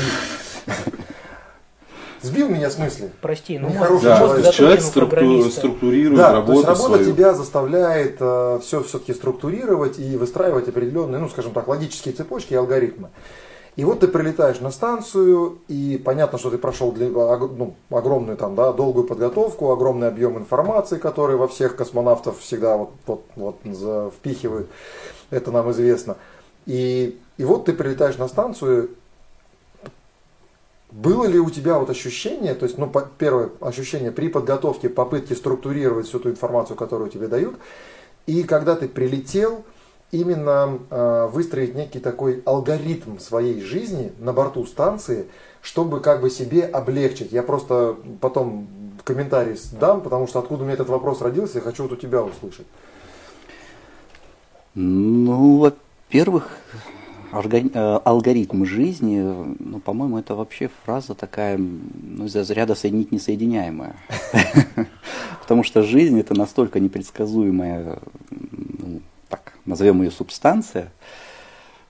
Сбил 2.21 2.49
меня 2.49 2.69
с 2.69 2.77
мысли. 2.77 3.11
Прости, 3.21 3.57
ну 3.57 3.69
мозг, 3.69 4.03
да, 4.03 4.19
мозг 4.19 4.43
то 4.43 4.51
человек 4.51 4.81
структу, 4.81 5.51
структурирует 5.51 6.17
да, 6.17 6.33
работу 6.33 6.63
то 6.63 6.71
есть 6.71 6.81
работа 6.81 7.03
свою. 7.03 7.13
тебя 7.13 7.33
заставляет 7.33 8.17
э, 8.19 8.59
все 8.61 8.83
все-таки 8.83 9.13
структурировать 9.13 9.99
и 9.99 10.17
выстраивать 10.17 10.67
определенные, 10.67 11.19
ну 11.19 11.29
скажем 11.29 11.53
так, 11.53 11.67
логические 11.67 12.13
цепочки 12.13 12.53
и 12.53 12.57
алгоритмы. 12.57 13.09
И 13.75 13.85
вот 13.85 14.01
ты 14.01 14.09
прилетаешь 14.09 14.59
на 14.59 14.71
станцию, 14.71 15.59
и 15.69 16.01
понятно, 16.03 16.37
что 16.37 16.49
ты 16.49 16.57
прошел 16.57 16.91
для, 16.91 17.07
ну, 17.07 17.75
огромную 17.89 18.35
там, 18.35 18.53
да, 18.53 18.73
долгую 18.73 19.07
подготовку, 19.07 19.71
огромный 19.71 20.09
объем 20.09 20.37
информации, 20.37 20.97
который 20.97 21.37
во 21.37 21.47
всех 21.47 21.77
космонавтов 21.77 22.39
всегда 22.39 22.75
вот, 22.75 22.91
вот, 23.05 23.23
вот 23.37 23.55
впихивают. 24.17 24.67
Это 25.29 25.51
нам 25.51 25.71
известно. 25.71 26.17
И, 26.65 27.17
и 27.37 27.45
вот 27.45 27.65
ты 27.65 27.73
прилетаешь 27.73 28.17
на 28.17 28.27
станцию, 28.27 28.89
было 30.91 31.25
ли 31.25 31.39
у 31.39 31.49
тебя 31.49 31.77
вот 31.77 31.89
ощущение, 31.89 32.55
то 32.55 32.65
есть, 32.65 32.77
ну, 32.77 32.91
первое 33.17 33.49
ощущение 33.61 34.11
при 34.11 34.27
подготовке, 34.27 34.89
попытке 34.89 35.35
структурировать 35.35 36.07
всю 36.07 36.19
ту 36.19 36.29
информацию, 36.29 36.75
которую 36.75 37.09
тебе 37.09 37.27
дают, 37.27 37.55
и 38.25 38.43
когда 38.43 38.75
ты 38.75 38.87
прилетел, 38.87 39.63
именно 40.11 40.79
э, 40.89 41.29
выстроить 41.31 41.75
некий 41.75 41.99
такой 41.99 42.41
алгоритм 42.45 43.19
своей 43.19 43.61
жизни 43.61 44.11
на 44.19 44.33
борту 44.33 44.65
станции, 44.65 45.27
чтобы 45.61 45.99
как 45.99 46.21
бы 46.21 46.29
себе 46.29 46.63
облегчить. 46.65 47.31
Я 47.31 47.43
просто 47.43 47.95
потом 48.21 48.67
комментарий 49.03 49.57
дам, 49.79 50.01
потому 50.01 50.27
что 50.27 50.39
откуда 50.39 50.63
у 50.63 50.65
меня 50.65 50.73
этот 50.73 50.89
вопрос 50.89 51.21
родился, 51.21 51.57
я 51.57 51.61
хочу 51.61 51.83
вот 51.83 51.91
у 51.91 51.95
тебя 51.95 52.23
услышать. 52.23 52.65
Ну, 54.75 55.59
во-первых, 55.59 56.49
алгоритм 57.31 58.65
жизни, 58.65 59.19
ну, 59.59 59.79
по-моему, 59.79 60.17
это 60.17 60.35
вообще 60.35 60.69
фраза 60.83 61.15
такая, 61.15 61.57
ну, 61.57 62.25
из 62.25 62.35
разряда 62.35 62.75
соединить 62.75 63.11
несоединяемое. 63.11 63.95
Потому 65.41 65.63
что 65.63 65.83
жизнь 65.83 66.19
это 66.19 66.33
настолько 66.35 66.79
непредсказуемая, 66.79 67.99
ну, 68.29 69.01
так, 69.29 69.53
назовем 69.65 70.01
ее 70.01 70.11
субстанция, 70.11 70.91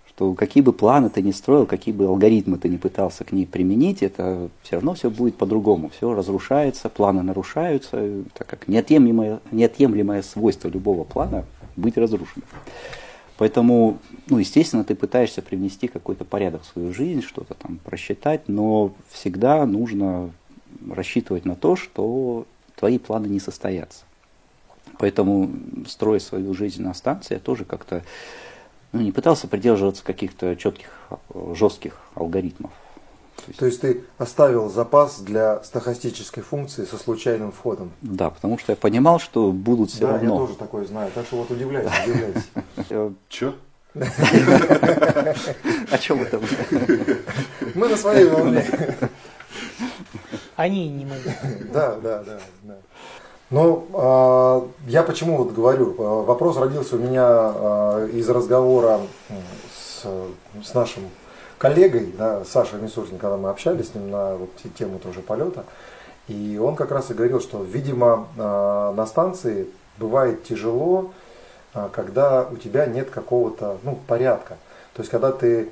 что 0.07 0.33
какие 0.33 0.61
бы 0.61 0.73
планы 0.73 1.09
ты 1.09 1.21
ни 1.21 1.31
строил, 1.31 1.65
какие 1.65 1.93
бы 1.93 2.05
алгоритмы 2.05 2.57
ты 2.57 2.67
ни 2.67 2.75
пытался 2.75 3.23
к 3.23 3.31
ней 3.31 3.45
применить, 3.45 4.03
это 4.03 4.49
все 4.63 4.75
равно 4.75 4.93
все 4.93 5.09
будет 5.09 5.37
по-другому. 5.37 5.89
Все 5.89 6.13
разрушается, 6.13 6.89
планы 6.89 7.23
нарушаются, 7.23 8.23
так 8.37 8.45
как 8.45 8.67
неотъемлемое, 8.67 9.39
неотъемлемое 9.51 10.21
свойство 10.21 10.67
любого 10.67 11.05
плана 11.05 11.45
быть 11.77 11.97
разрушенным. 11.97 12.47
Поэтому, 13.39 13.99
ну, 14.27 14.37
естественно, 14.37 14.83
ты 14.83 14.95
пытаешься 14.95 15.41
привнести 15.41 15.87
какой-то 15.87 16.25
порядок 16.25 16.63
в 16.63 16.65
свою 16.65 16.93
жизнь, 16.93 17.21
что-то 17.21 17.53
там 17.53 17.77
просчитать, 17.77 18.49
но 18.49 18.93
всегда 19.07 19.65
нужно 19.65 20.31
рассчитывать 20.91 21.45
на 21.45 21.55
то, 21.55 21.77
что 21.77 22.45
твои 22.75 22.97
планы 22.97 23.27
не 23.27 23.39
состоятся. 23.39 24.03
Поэтому, 24.97 25.49
строя 25.87 26.19
свою 26.19 26.53
жизнь 26.53 26.81
на 26.81 26.93
станции, 26.93 27.35
я 27.35 27.39
тоже 27.39 27.63
как-то 27.63 28.03
ну, 28.91 28.99
не 28.99 29.13
пытался 29.13 29.47
придерживаться 29.47 30.03
каких-то 30.03 30.57
четких, 30.57 30.91
жестких 31.53 31.97
алгоритмов. 32.15 32.71
То 33.57 33.65
есть 33.65 33.81
ты 33.81 34.03
оставил 34.17 34.69
запас 34.69 35.19
для 35.19 35.63
стохастической 35.63 36.43
функции 36.43 36.85
со 36.85 36.97
случайным 36.97 37.51
входом. 37.51 37.91
Да, 38.01 38.29
потому 38.29 38.57
что 38.57 38.71
я 38.71 38.75
понимал, 38.75 39.19
что 39.19 39.51
будут 39.51 39.89
все 39.91 40.07
да, 40.07 40.13
равно. 40.13 40.33
я 40.33 40.39
тоже 40.39 40.55
такое 40.55 40.85
знаю. 40.85 41.11
Так 41.13 41.25
что 41.25 41.37
вот 41.37 41.51
удивляйся, 41.51 41.91
удивляйся. 42.05 43.13
Че? 43.29 43.53
О 45.91 45.97
чем 45.97 46.21
это? 46.21 46.39
Мы 47.73 47.87
на 47.89 47.97
своей 47.97 48.29
волне. 48.29 48.65
Они 50.55 50.89
не 50.89 51.05
могут. 51.05 51.71
Да, 51.71 51.95
да, 51.95 52.23
да. 52.23 52.39
да. 52.63 52.75
Ну, 53.49 53.87
э, 53.93 54.61
я 54.89 55.01
почему 55.03 55.37
вот 55.37 55.53
говорю, 55.53 55.93
вопрос 56.23 56.57
родился 56.57 56.97
у 56.97 56.99
меня 56.99 57.27
э, 57.27 58.09
из 58.13 58.29
разговора 58.29 58.99
с, 59.73 60.05
с 60.63 60.73
нашим 60.75 61.09
коллегой, 61.59 62.11
да, 62.17 62.43
Сашей 62.45 62.81
Мисурсин, 62.81 63.19
когда 63.19 63.37
мы 63.37 63.49
общались 63.49 63.89
с 63.89 63.95
ним 63.95 64.09
на 64.09 64.35
вот, 64.35 64.49
тему 64.77 64.97
тоже 64.97 65.19
полета, 65.19 65.65
и 66.27 66.57
он 66.57 66.75
как 66.75 66.91
раз 66.91 67.11
и 67.11 67.13
говорил, 67.13 67.41
что, 67.41 67.61
видимо, 67.61 68.27
а, 68.37 68.93
на 68.93 69.05
станции 69.05 69.67
бывает 69.97 70.43
тяжело, 70.43 71.11
а, 71.73 71.89
когда 71.89 72.47
у 72.49 72.55
тебя 72.55 72.85
нет 72.87 73.09
какого-то 73.11 73.77
ну, 73.83 73.99
порядка. 74.07 74.57
То 74.93 75.01
есть, 75.01 75.11
когда 75.11 75.31
ты 75.31 75.69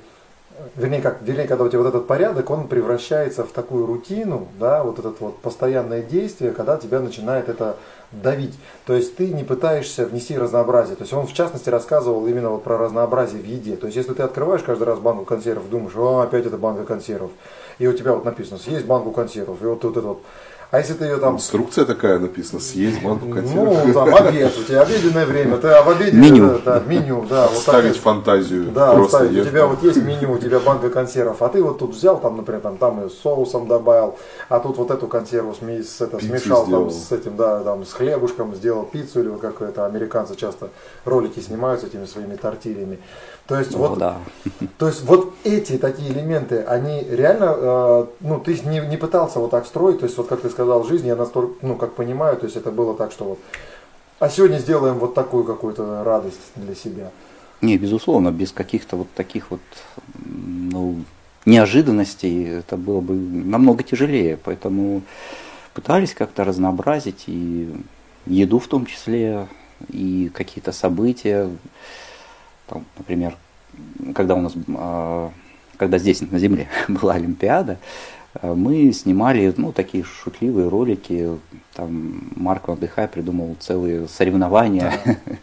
вернее, 0.76 1.00
как, 1.00 1.18
вернее, 1.22 1.46
когда 1.46 1.64
у 1.64 1.68
тебя 1.68 1.80
вот 1.80 1.88
этот 1.88 2.06
порядок, 2.06 2.50
он 2.50 2.68
превращается 2.68 3.44
в 3.44 3.52
такую 3.52 3.86
рутину, 3.86 4.48
да, 4.58 4.82
вот 4.82 4.98
это 4.98 5.12
вот 5.18 5.38
постоянное 5.38 6.02
действие, 6.02 6.52
когда 6.52 6.76
тебя 6.76 7.00
начинает 7.00 7.48
это 7.48 7.76
давить. 8.12 8.58
То 8.86 8.94
есть 8.94 9.16
ты 9.16 9.28
не 9.28 9.44
пытаешься 9.44 10.06
внести 10.06 10.38
разнообразие. 10.38 10.96
То 10.96 11.02
есть 11.02 11.12
он 11.12 11.26
в 11.26 11.34
частности 11.34 11.68
рассказывал 11.68 12.26
именно 12.26 12.50
вот 12.50 12.64
про 12.64 12.78
разнообразие 12.78 13.42
в 13.42 13.46
еде. 13.46 13.76
То 13.76 13.86
есть 13.86 13.96
если 13.96 14.14
ты 14.14 14.22
открываешь 14.22 14.62
каждый 14.62 14.84
раз 14.84 14.98
банку 14.98 15.24
консервов, 15.24 15.68
думаешь, 15.68 15.96
о, 15.96 16.20
опять 16.20 16.46
это 16.46 16.56
банка 16.56 16.84
консервов, 16.84 17.30
и 17.78 17.86
у 17.86 17.92
тебя 17.92 18.14
вот 18.14 18.24
написано, 18.24 18.58
съесть 18.58 18.86
банку 18.86 19.10
консервов, 19.10 19.62
и 19.62 19.66
вот, 19.66 19.84
вот 19.84 19.96
это 19.96 20.06
вот 20.06 20.22
а 20.70 20.78
если 20.78 20.92
ты 20.92 21.04
ее 21.04 21.16
там... 21.16 21.36
Инструкция 21.36 21.86
такая 21.86 22.18
написана, 22.18 22.60
съесть 22.60 23.02
банку 23.02 23.30
консервов. 23.30 23.86
Ну, 23.86 23.94
там, 23.94 24.14
обед, 24.14 24.52
у 24.58 24.62
тебя 24.62 24.82
обеденное 24.82 25.24
время, 25.24 25.56
ты 25.56 25.68
в 25.68 25.88
обеде... 25.88 26.16
Меню. 26.16 26.60
Да, 26.62 26.80
меню, 26.80 27.24
да. 27.28 27.48
Вот 27.48 27.62
Ставить 27.62 27.94
так, 27.94 28.02
фантазию. 28.02 28.70
Да, 28.72 28.92
просто 28.92 29.18
ставить. 29.18 29.46
У 29.46 29.48
тебя 29.48 29.66
вот 29.66 29.82
есть 29.82 30.02
меню, 30.02 30.32
у 30.32 30.38
тебя 30.38 30.60
банка 30.60 30.90
консервов, 30.90 31.40
а 31.40 31.48
ты 31.48 31.62
вот 31.62 31.78
тут 31.78 31.94
взял, 31.94 32.20
там, 32.20 32.36
например, 32.36 32.60
там, 32.60 32.76
там 32.76 33.06
и 33.06 33.08
соусом 33.08 33.66
добавил, 33.66 34.18
а 34.50 34.60
тут 34.60 34.76
вот 34.76 34.90
эту 34.90 35.06
консерву 35.06 35.54
сми, 35.54 35.82
с, 35.82 36.02
это, 36.02 36.18
смешал 36.20 36.66
там, 36.66 36.90
с 36.90 37.12
этим, 37.12 37.36
да, 37.36 37.60
там, 37.60 37.86
с 37.86 37.92
хлебушком, 37.94 38.54
сделал 38.54 38.84
пиццу, 38.84 39.20
или 39.20 39.30
как 39.38 39.62
это, 39.62 39.86
американцы 39.86 40.36
часто 40.36 40.68
ролики 41.06 41.40
снимают 41.40 41.80
с 41.80 41.84
этими 41.84 42.04
своими 42.04 42.36
тортильями. 42.36 42.98
То 43.48 43.58
есть, 43.58 43.72
ну, 43.72 43.78
вот, 43.78 43.98
да. 43.98 44.18
то 44.76 44.88
есть 44.88 45.02
вот 45.04 45.34
эти 45.42 45.78
такие 45.78 46.12
элементы, 46.12 46.62
они 46.64 47.02
реально, 47.08 47.54
э, 47.56 48.06
ну, 48.20 48.40
ты 48.40 48.60
не, 48.66 48.80
не 48.80 48.98
пытался 48.98 49.38
вот 49.38 49.52
так 49.52 49.64
строить, 49.64 50.00
то 50.00 50.04
есть 50.04 50.18
вот 50.18 50.28
как 50.28 50.42
ты 50.42 50.50
сказал, 50.50 50.84
жизнь, 50.84 51.06
я 51.06 51.16
настолько, 51.16 51.66
ну, 51.66 51.74
как 51.74 51.94
понимаю, 51.94 52.36
то 52.36 52.44
есть 52.44 52.56
это 52.56 52.70
было 52.70 52.94
так, 52.94 53.10
что 53.10 53.24
вот, 53.24 53.38
а 54.18 54.28
сегодня 54.28 54.58
сделаем 54.58 54.98
вот 54.98 55.14
такую 55.14 55.44
какую-то 55.44 56.04
радость 56.04 56.40
для 56.56 56.74
себя. 56.74 57.10
Не, 57.62 57.78
безусловно, 57.78 58.30
без 58.30 58.52
каких-то 58.52 58.96
вот 58.96 59.08
таких 59.14 59.50
вот, 59.50 59.60
ну, 60.26 60.96
неожиданностей 61.46 62.58
это 62.58 62.76
было 62.76 63.00
бы 63.00 63.14
намного 63.14 63.82
тяжелее, 63.82 64.36
поэтому 64.36 65.00
пытались 65.72 66.12
как-то 66.12 66.44
разнообразить 66.44 67.24
и 67.28 67.74
еду 68.26 68.58
в 68.58 68.66
том 68.66 68.84
числе, 68.84 69.48
и 69.88 70.30
какие-то 70.34 70.72
события, 70.72 71.48
там, 72.68 72.84
например, 72.96 73.36
когда 74.14 74.34
у 74.34 74.40
нас, 74.40 74.52
а, 74.76 75.30
когда 75.76 75.98
здесь 75.98 76.20
на 76.20 76.38
Земле 76.38 76.68
была 76.88 77.14
Олимпиада, 77.14 77.78
э, 78.34 78.52
мы 78.52 78.92
снимали 78.92 79.52
ну, 79.56 79.72
такие 79.72 80.04
шутливые 80.04 80.68
ролики. 80.68 81.30
Там 81.74 82.30
Марк 82.36 82.68
Вандыхай 82.68 83.08
придумал 83.08 83.56
целые 83.60 84.08
соревнования, 84.08 84.94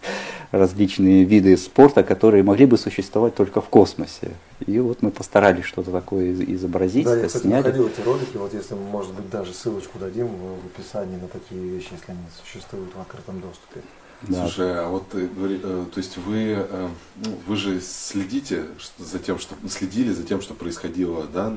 различные 0.51 1.23
виды 1.23 1.55
спорта, 1.57 2.03
которые 2.03 2.43
могли 2.43 2.65
бы 2.65 2.77
существовать 2.77 3.35
только 3.35 3.61
в 3.61 3.69
космосе. 3.69 4.31
И 4.65 4.79
вот 4.79 5.01
мы 5.01 5.11
постарались 5.11 5.65
что-то 5.65 5.91
такое 5.91 6.33
изобразить, 6.33 7.05
да, 7.05 7.17
я, 7.17 7.27
кстати, 7.27 7.43
сняли. 7.43 7.63
находил 7.63 7.87
эти 7.87 8.01
ролики, 8.01 8.37
вот 8.37 8.53
если 8.53 8.73
мы, 8.73 8.83
может 8.83 9.13
быть, 9.13 9.29
даже 9.29 9.53
ссылочку 9.53 9.99
дадим 9.99 10.27
в 10.27 10.65
описании 10.67 11.17
на 11.17 11.27
такие 11.27 11.61
вещи, 11.61 11.89
если 11.91 12.11
они 12.11 12.21
существуют 12.41 12.95
в 12.95 12.99
открытом 12.99 13.41
доступе. 13.41 13.81
Да. 14.21 14.47
Слушай, 14.47 14.79
а 14.79 14.87
вот 14.87 15.13
говори, 15.13 15.59
э, 15.61 15.85
то 15.93 15.97
есть 15.97 16.17
вы, 16.17 16.55
э, 16.57 16.89
ну, 17.17 17.39
вы 17.47 17.55
же 17.55 17.79
следите 17.81 18.65
за 18.97 19.19
тем, 19.19 19.39
что 19.39 19.55
следили 19.69 20.11
за 20.11 20.23
тем, 20.23 20.41
что 20.41 20.53
происходило, 20.53 21.25
да, 21.25 21.53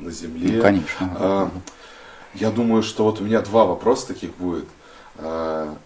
на 0.00 0.10
Земле. 0.10 0.56
Ну, 0.56 0.62
конечно. 0.62 1.16
А, 1.18 1.50
я 2.34 2.50
думаю, 2.50 2.82
что 2.82 3.04
вот 3.04 3.20
у 3.20 3.24
меня 3.24 3.40
два 3.42 3.64
вопроса 3.66 4.08
таких 4.08 4.34
будет. 4.36 4.66
А, 5.16 5.76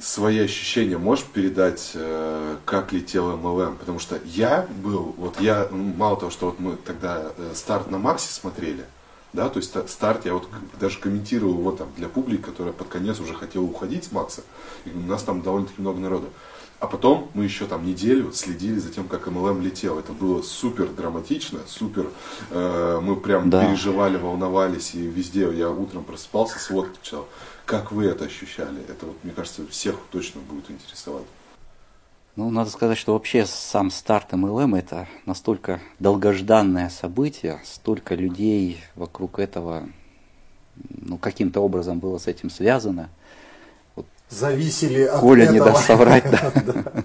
свои 0.00 0.40
ощущения 0.40 0.98
можешь 0.98 1.24
передать, 1.24 1.92
э, 1.94 2.56
как 2.64 2.92
летел 2.92 3.36
МЛМ? 3.36 3.76
Потому 3.76 4.00
что 4.00 4.18
я 4.24 4.66
был, 4.82 5.14
вот 5.16 5.40
я, 5.40 5.68
мало 5.70 6.18
того, 6.18 6.30
что 6.30 6.46
вот 6.46 6.60
мы 6.60 6.76
тогда 6.76 7.32
старт 7.54 7.90
на 7.90 7.98
Марсе 7.98 8.32
смотрели, 8.32 8.84
да, 9.32 9.48
то 9.48 9.58
есть 9.58 9.74
старт, 9.88 10.26
я 10.26 10.34
вот 10.34 10.48
даже 10.80 10.98
комментировал 10.98 11.58
его 11.58 11.72
там 11.72 11.88
для 11.96 12.08
публики, 12.08 12.42
которая 12.42 12.72
под 12.72 12.88
конец 12.88 13.20
уже 13.20 13.34
хотела 13.34 13.62
уходить 13.62 14.04
с 14.04 14.12
Макса. 14.12 14.42
И 14.84 14.90
у 14.90 15.00
нас 15.00 15.22
там 15.22 15.42
довольно-таки 15.42 15.80
много 15.80 16.00
народу. 16.00 16.28
А 16.80 16.86
потом 16.86 17.30
мы 17.34 17.44
еще 17.44 17.66
там 17.66 17.84
неделю 17.84 18.32
следили 18.32 18.78
за 18.78 18.90
тем, 18.90 19.06
как 19.06 19.26
МЛМ 19.26 19.60
летел. 19.60 19.98
Это 19.98 20.12
было 20.12 20.40
супер 20.40 20.88
драматично, 20.88 21.60
супер. 21.66 22.08
Э, 22.50 23.00
мы 23.02 23.16
прям 23.16 23.50
да. 23.50 23.66
переживали, 23.66 24.16
волновались, 24.16 24.94
и 24.94 25.02
везде 25.02 25.42
я 25.52 25.68
утром 25.70 26.04
просыпался, 26.04 26.58
сводки 26.58 26.98
читал. 27.02 27.28
Как 27.66 27.92
вы 27.92 28.06
это 28.06 28.24
ощущали? 28.24 28.80
Это 28.88 29.06
вот, 29.06 29.16
мне 29.22 29.32
кажется, 29.34 29.66
всех 29.68 29.96
точно 30.10 30.40
будет 30.40 30.70
интересовать. 30.70 31.26
Ну, 32.40 32.48
надо 32.48 32.70
сказать, 32.70 32.96
что 32.96 33.12
вообще 33.12 33.44
сам 33.44 33.90
старт 33.90 34.32
МЛМ 34.32 34.74
это 34.74 35.06
настолько 35.26 35.78
долгожданное 35.98 36.88
событие, 36.88 37.60
столько 37.64 38.14
людей 38.14 38.78
вокруг 38.94 39.38
этого, 39.38 39.86
ну, 40.88 41.18
каким-то 41.18 41.60
образом 41.60 41.98
было 41.98 42.16
с 42.16 42.28
этим 42.28 42.48
связано. 42.48 43.10
Вот 43.94 44.06
Зависели 44.30 45.02
от 45.02 45.20
Коля 45.20 45.42
этого. 45.42 45.54
не 45.54 45.60
даст 45.60 45.84
соврать, 45.84 46.24
да. 46.30 47.04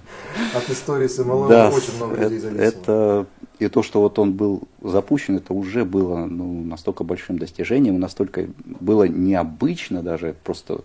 От 0.56 0.70
истории 0.70 1.10
с 1.10 1.20
МЛМ 1.20 1.50
да, 1.50 1.70
очень 1.70 1.98
много 1.98 2.16
людей 2.16 2.40
зависело. 2.40 2.62
Это 2.62 3.26
и 3.60 3.68
то, 3.68 3.84
что 3.84 4.00
вот 4.00 4.18
он 4.18 4.32
был 4.32 4.62
запущен, 4.82 5.36
это 5.36 5.54
уже 5.54 5.84
было 5.84 6.28
ну, 6.28 6.64
настолько 6.64 7.04
большим 7.04 7.40
достижением, 7.40 8.00
настолько 8.00 8.48
было 8.64 9.04
необычно 9.04 10.02
даже 10.02 10.34
просто 10.46 10.80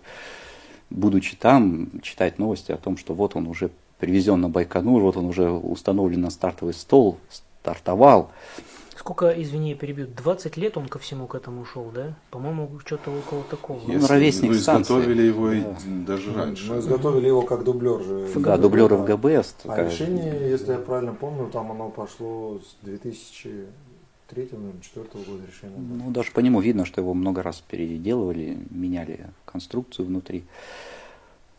будучи 0.91 1.35
там, 1.37 1.87
читать 2.01 2.37
новости 2.37 2.71
о 2.71 2.77
том, 2.77 2.97
что 2.97 3.13
вот 3.13 3.37
он 3.37 3.47
уже 3.47 3.71
привезен 4.01 4.41
на 4.41 4.49
Байконур, 4.49 5.01
вот 5.01 5.15
он 5.15 5.25
уже 5.25 5.49
установлен 5.49 6.21
на 6.21 6.31
стартовый 6.31 6.73
стол, 6.73 7.17
стартовал. 7.29 8.31
Сколько, 8.97 9.29
извини, 9.29 9.73
перебью, 9.75 10.07
20 10.07 10.57
лет 10.57 10.77
он 10.77 10.87
ко 10.87 10.99
всему 10.99 11.27
к 11.27 11.35
этому 11.35 11.61
ушел, 11.61 11.91
да? 11.93 12.13
По-моему, 12.29 12.79
что-то 12.85 13.11
около 13.11 13.43
такого. 13.43 13.79
Если, 13.79 13.93
ну, 13.95 14.07
ровесник 14.07 14.51
ну, 14.51 14.57
изготовили 14.57 15.23
его 15.23 15.49
да. 15.49 15.55
и 15.55 15.63
даже 16.05 16.33
раньше. 16.33 16.71
Мы 16.71 16.79
изготовили 16.79 17.27
его 17.27 17.41
как 17.43 17.63
дублер 17.63 18.01
же. 18.01 18.27
Да, 18.35 18.57
дублер 18.57 18.93
в 18.93 19.05
ГБС. 19.05 19.55
А 19.63 19.67
такая... 19.69 19.89
решение, 19.89 20.49
если 20.49 20.73
я 20.73 20.77
правильно 20.77 21.13
помню, 21.13 21.49
там 21.51 21.71
оно 21.71 21.89
пошло 21.89 22.59
с 22.59 22.85
2003 22.85 24.49
четвертого 24.81 25.23
года 25.23 25.43
решение. 25.47 25.77
Ну, 25.77 26.11
даже 26.11 26.31
по 26.31 26.39
нему 26.39 26.59
видно, 26.59 26.85
что 26.85 27.01
его 27.01 27.13
много 27.13 27.41
раз 27.41 27.59
переделывали, 27.67 28.59
меняли 28.69 29.27
конструкцию 29.45 30.07
внутри. 30.07 30.43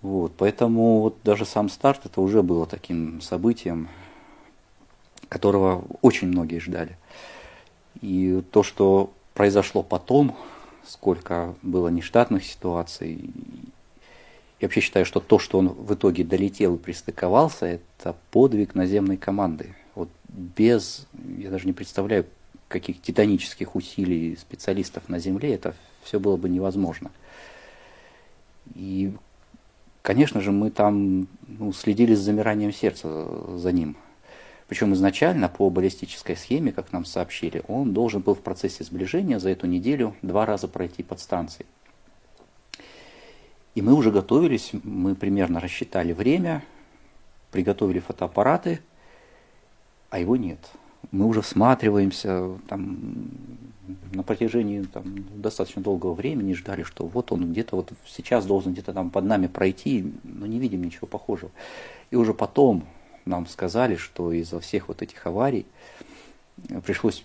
Вот, 0.03 0.33
поэтому 0.37 1.01
вот 1.01 1.17
даже 1.23 1.45
сам 1.45 1.69
старт 1.69 2.03
это 2.05 2.21
уже 2.21 2.43
было 2.43 2.67
таким 2.67 3.21
событием, 3.21 3.89
которого 5.29 5.85
очень 6.03 6.29
многие 6.29 6.59
ждали. 6.59 6.99
И 8.01 8.43
то, 8.51 8.65
что 8.65 9.13
произошло 9.33 9.85
потом, 9.85 10.37
сколько 10.85 11.55
было 11.63 11.89
нештатных 11.89 12.45
ситуаций, 12.45 13.31
я 14.61 14.67
вообще 14.67 14.81
считаю, 14.81 15.07
что 15.07 15.21
то, 15.21 15.39
что 15.39 15.59
он 15.59 15.69
в 15.69 15.95
итоге 15.95 16.25
долетел 16.25 16.75
и 16.75 16.79
пристыковался, 16.79 17.67
это 17.67 18.17
подвиг 18.33 18.75
наземной 18.75 19.17
команды. 19.17 19.75
Вот 19.95 20.09
без, 20.29 21.07
я 21.39 21.51
даже 21.51 21.67
не 21.67 21.73
представляю, 21.73 22.27
каких 22.67 23.01
титанических 23.03 23.77
усилий 23.77 24.37
специалистов 24.37 25.09
на 25.09 25.19
Земле, 25.19 25.55
это 25.55 25.75
все 26.03 26.19
было 26.19 26.37
бы 26.37 26.49
невозможно. 26.49 27.11
И 28.75 29.13
Конечно 30.03 30.41
же, 30.41 30.51
мы 30.51 30.71
там 30.71 31.29
ну, 31.47 31.73
следили 31.73 32.15
с 32.15 32.21
замиранием 32.21 32.73
сердца 32.73 33.57
за 33.57 33.71
ним. 33.73 33.97
Причем 34.67 34.93
изначально 34.95 35.49
по 35.49 35.71
баллистической 35.71 36.37
схеме, 36.37 36.73
как 36.73 36.93
нам 36.93 37.05
сообщили, 37.05 37.63
он 37.69 37.93
должен 37.93 38.21
был 38.21 38.35
в 38.35 38.41
процессе 38.41 38.85
сближения 38.85 39.39
за 39.39 39.51
эту 39.51 39.67
неделю 39.67 40.17
два 40.23 40.45
раза 40.45 40.67
пройти 40.67 41.03
под 41.03 41.21
станцией. 41.21 41.67
И 43.75 43.83
мы 43.83 43.95
уже 43.95 44.11
готовились, 44.11 44.71
мы 44.83 45.15
примерно 45.15 45.61
рассчитали 45.61 46.13
время, 46.13 46.65
приготовили 47.53 48.01
фотоаппараты, 48.01 48.81
а 50.11 50.19
его 50.19 50.37
нет. 50.37 50.59
Мы 51.11 51.27
уже 51.27 51.43
всматриваемся, 51.43 52.51
там, 52.69 53.29
на 54.13 54.23
протяжении 54.23 54.83
там, 54.83 55.25
достаточно 55.35 55.83
долгого 55.83 56.15
времени 56.15 56.55
ждали, 56.55 56.83
что 56.83 57.07
вот 57.07 57.33
он 57.33 57.53
где-то 57.53 57.77
вот 57.77 57.93
сейчас 58.07 58.47
должен 58.47 58.73
где-то 58.73 58.93
там 58.93 59.11
под 59.11 59.25
нами 59.25 59.47
пройти, 59.47 60.13
но 60.23 60.47
не 60.47 60.59
видим 60.59 60.83
ничего 60.83 61.07
похожего. 61.07 61.51
И 62.11 62.17
уже 62.17 62.35
потом 62.35 62.85
нам 63.25 63.47
сказали, 63.47 63.97
что 63.97 64.33
из-за 64.33 64.61
всех 64.61 64.89
вот 64.89 65.03
этих 65.03 65.27
аварий 65.27 65.67
пришлось 66.85 67.25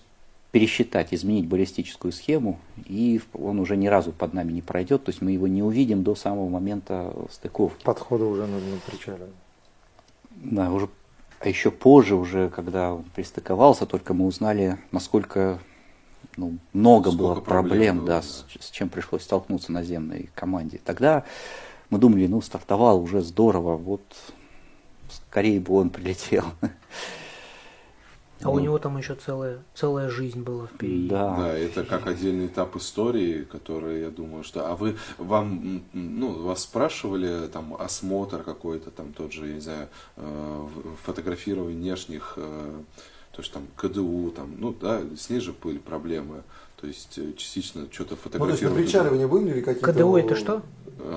пересчитать, 0.50 1.12
изменить 1.12 1.46
баллистическую 1.46 2.12
схему, 2.12 2.58
и 2.86 3.20
он 3.34 3.60
уже 3.60 3.76
ни 3.76 3.86
разу 3.86 4.12
под 4.12 4.32
нами 4.32 4.52
не 4.52 4.62
пройдет, 4.62 5.04
то 5.04 5.10
есть 5.10 5.20
мы 5.20 5.32
его 5.32 5.46
не 5.46 5.62
увидим 5.62 6.02
до 6.02 6.14
самого 6.14 6.48
момента 6.48 7.14
стыковки. 7.30 7.84
Подхода 7.84 8.24
уже 8.24 8.46
на, 8.46 8.58
на 8.58 8.78
причале. 8.86 9.26
Да, 10.30 10.72
уже, 10.72 10.88
а 11.40 11.48
еще 11.48 11.70
позже, 11.70 12.14
уже 12.16 12.50
когда 12.50 12.94
он 12.94 13.04
пристыковался, 13.14 13.86
только 13.86 14.14
мы 14.14 14.26
узнали, 14.26 14.78
насколько 14.90 15.60
ну, 16.36 16.58
много 16.72 17.10
Сколько 17.10 17.18
было 17.18 17.34
проблем, 17.40 17.68
проблем 17.68 17.96
было, 17.98 18.06
да, 18.06 18.20
да. 18.20 18.22
С, 18.22 18.44
с 18.60 18.70
чем 18.70 18.88
пришлось 18.88 19.22
столкнуться 19.22 19.72
наземной 19.72 20.30
команде. 20.34 20.80
Тогда 20.84 21.24
мы 21.90 21.98
думали, 21.98 22.26
ну, 22.26 22.40
стартовал 22.40 23.02
уже 23.02 23.22
здорово, 23.22 23.76
вот 23.76 24.02
скорее 25.10 25.60
бы 25.60 25.74
он 25.74 25.90
прилетел. 25.90 26.44
А 28.42 28.50
у 28.50 28.58
него 28.58 28.78
там 28.78 28.96
еще 28.98 29.14
целая, 29.14 29.58
целая 29.74 30.08
жизнь 30.08 30.42
была 30.42 30.66
впереди. 30.66 31.08
Да. 31.08 31.36
да, 31.36 31.48
это 31.56 31.84
как 31.84 32.06
отдельный 32.06 32.46
этап 32.46 32.76
истории, 32.76 33.44
который, 33.44 34.00
я 34.00 34.10
думаю, 34.10 34.44
что... 34.44 34.70
А 34.70 34.76
вы, 34.76 34.96
вам, 35.18 35.82
ну, 35.92 36.42
вас 36.42 36.62
спрашивали, 36.62 37.48
там, 37.48 37.74
осмотр 37.74 38.42
какой-то, 38.42 38.90
там, 38.90 39.12
тот 39.12 39.32
же, 39.32 39.48
я 39.48 39.54
не 39.54 39.60
знаю, 39.60 39.88
э, 40.16 40.68
фотографирование 41.04 41.78
внешних 41.78 42.34
э, 42.36 42.82
то 43.38 43.42
есть 43.42 43.52
там 43.52 43.68
КДУ, 43.76 44.32
там, 44.32 44.56
ну 44.58 44.72
да, 44.72 45.00
с 45.16 45.30
ней 45.30 45.38
же 45.38 45.52
были 45.52 45.78
проблемы. 45.78 46.42
То 46.80 46.86
есть 46.86 47.18
э, 47.18 47.32
частично 47.36 47.88
что-то 47.90 48.16
фотографировали. 48.16 48.52
Ну, 48.52 48.56
то 48.56 48.80
есть 48.80 48.94
на 48.94 49.00
причаливании 49.00 49.26
были 49.26 49.54
ли 49.54 49.62
какие-то... 49.62 49.92
КДУ 49.92 50.16
это 50.16 50.36
что? 50.36 50.62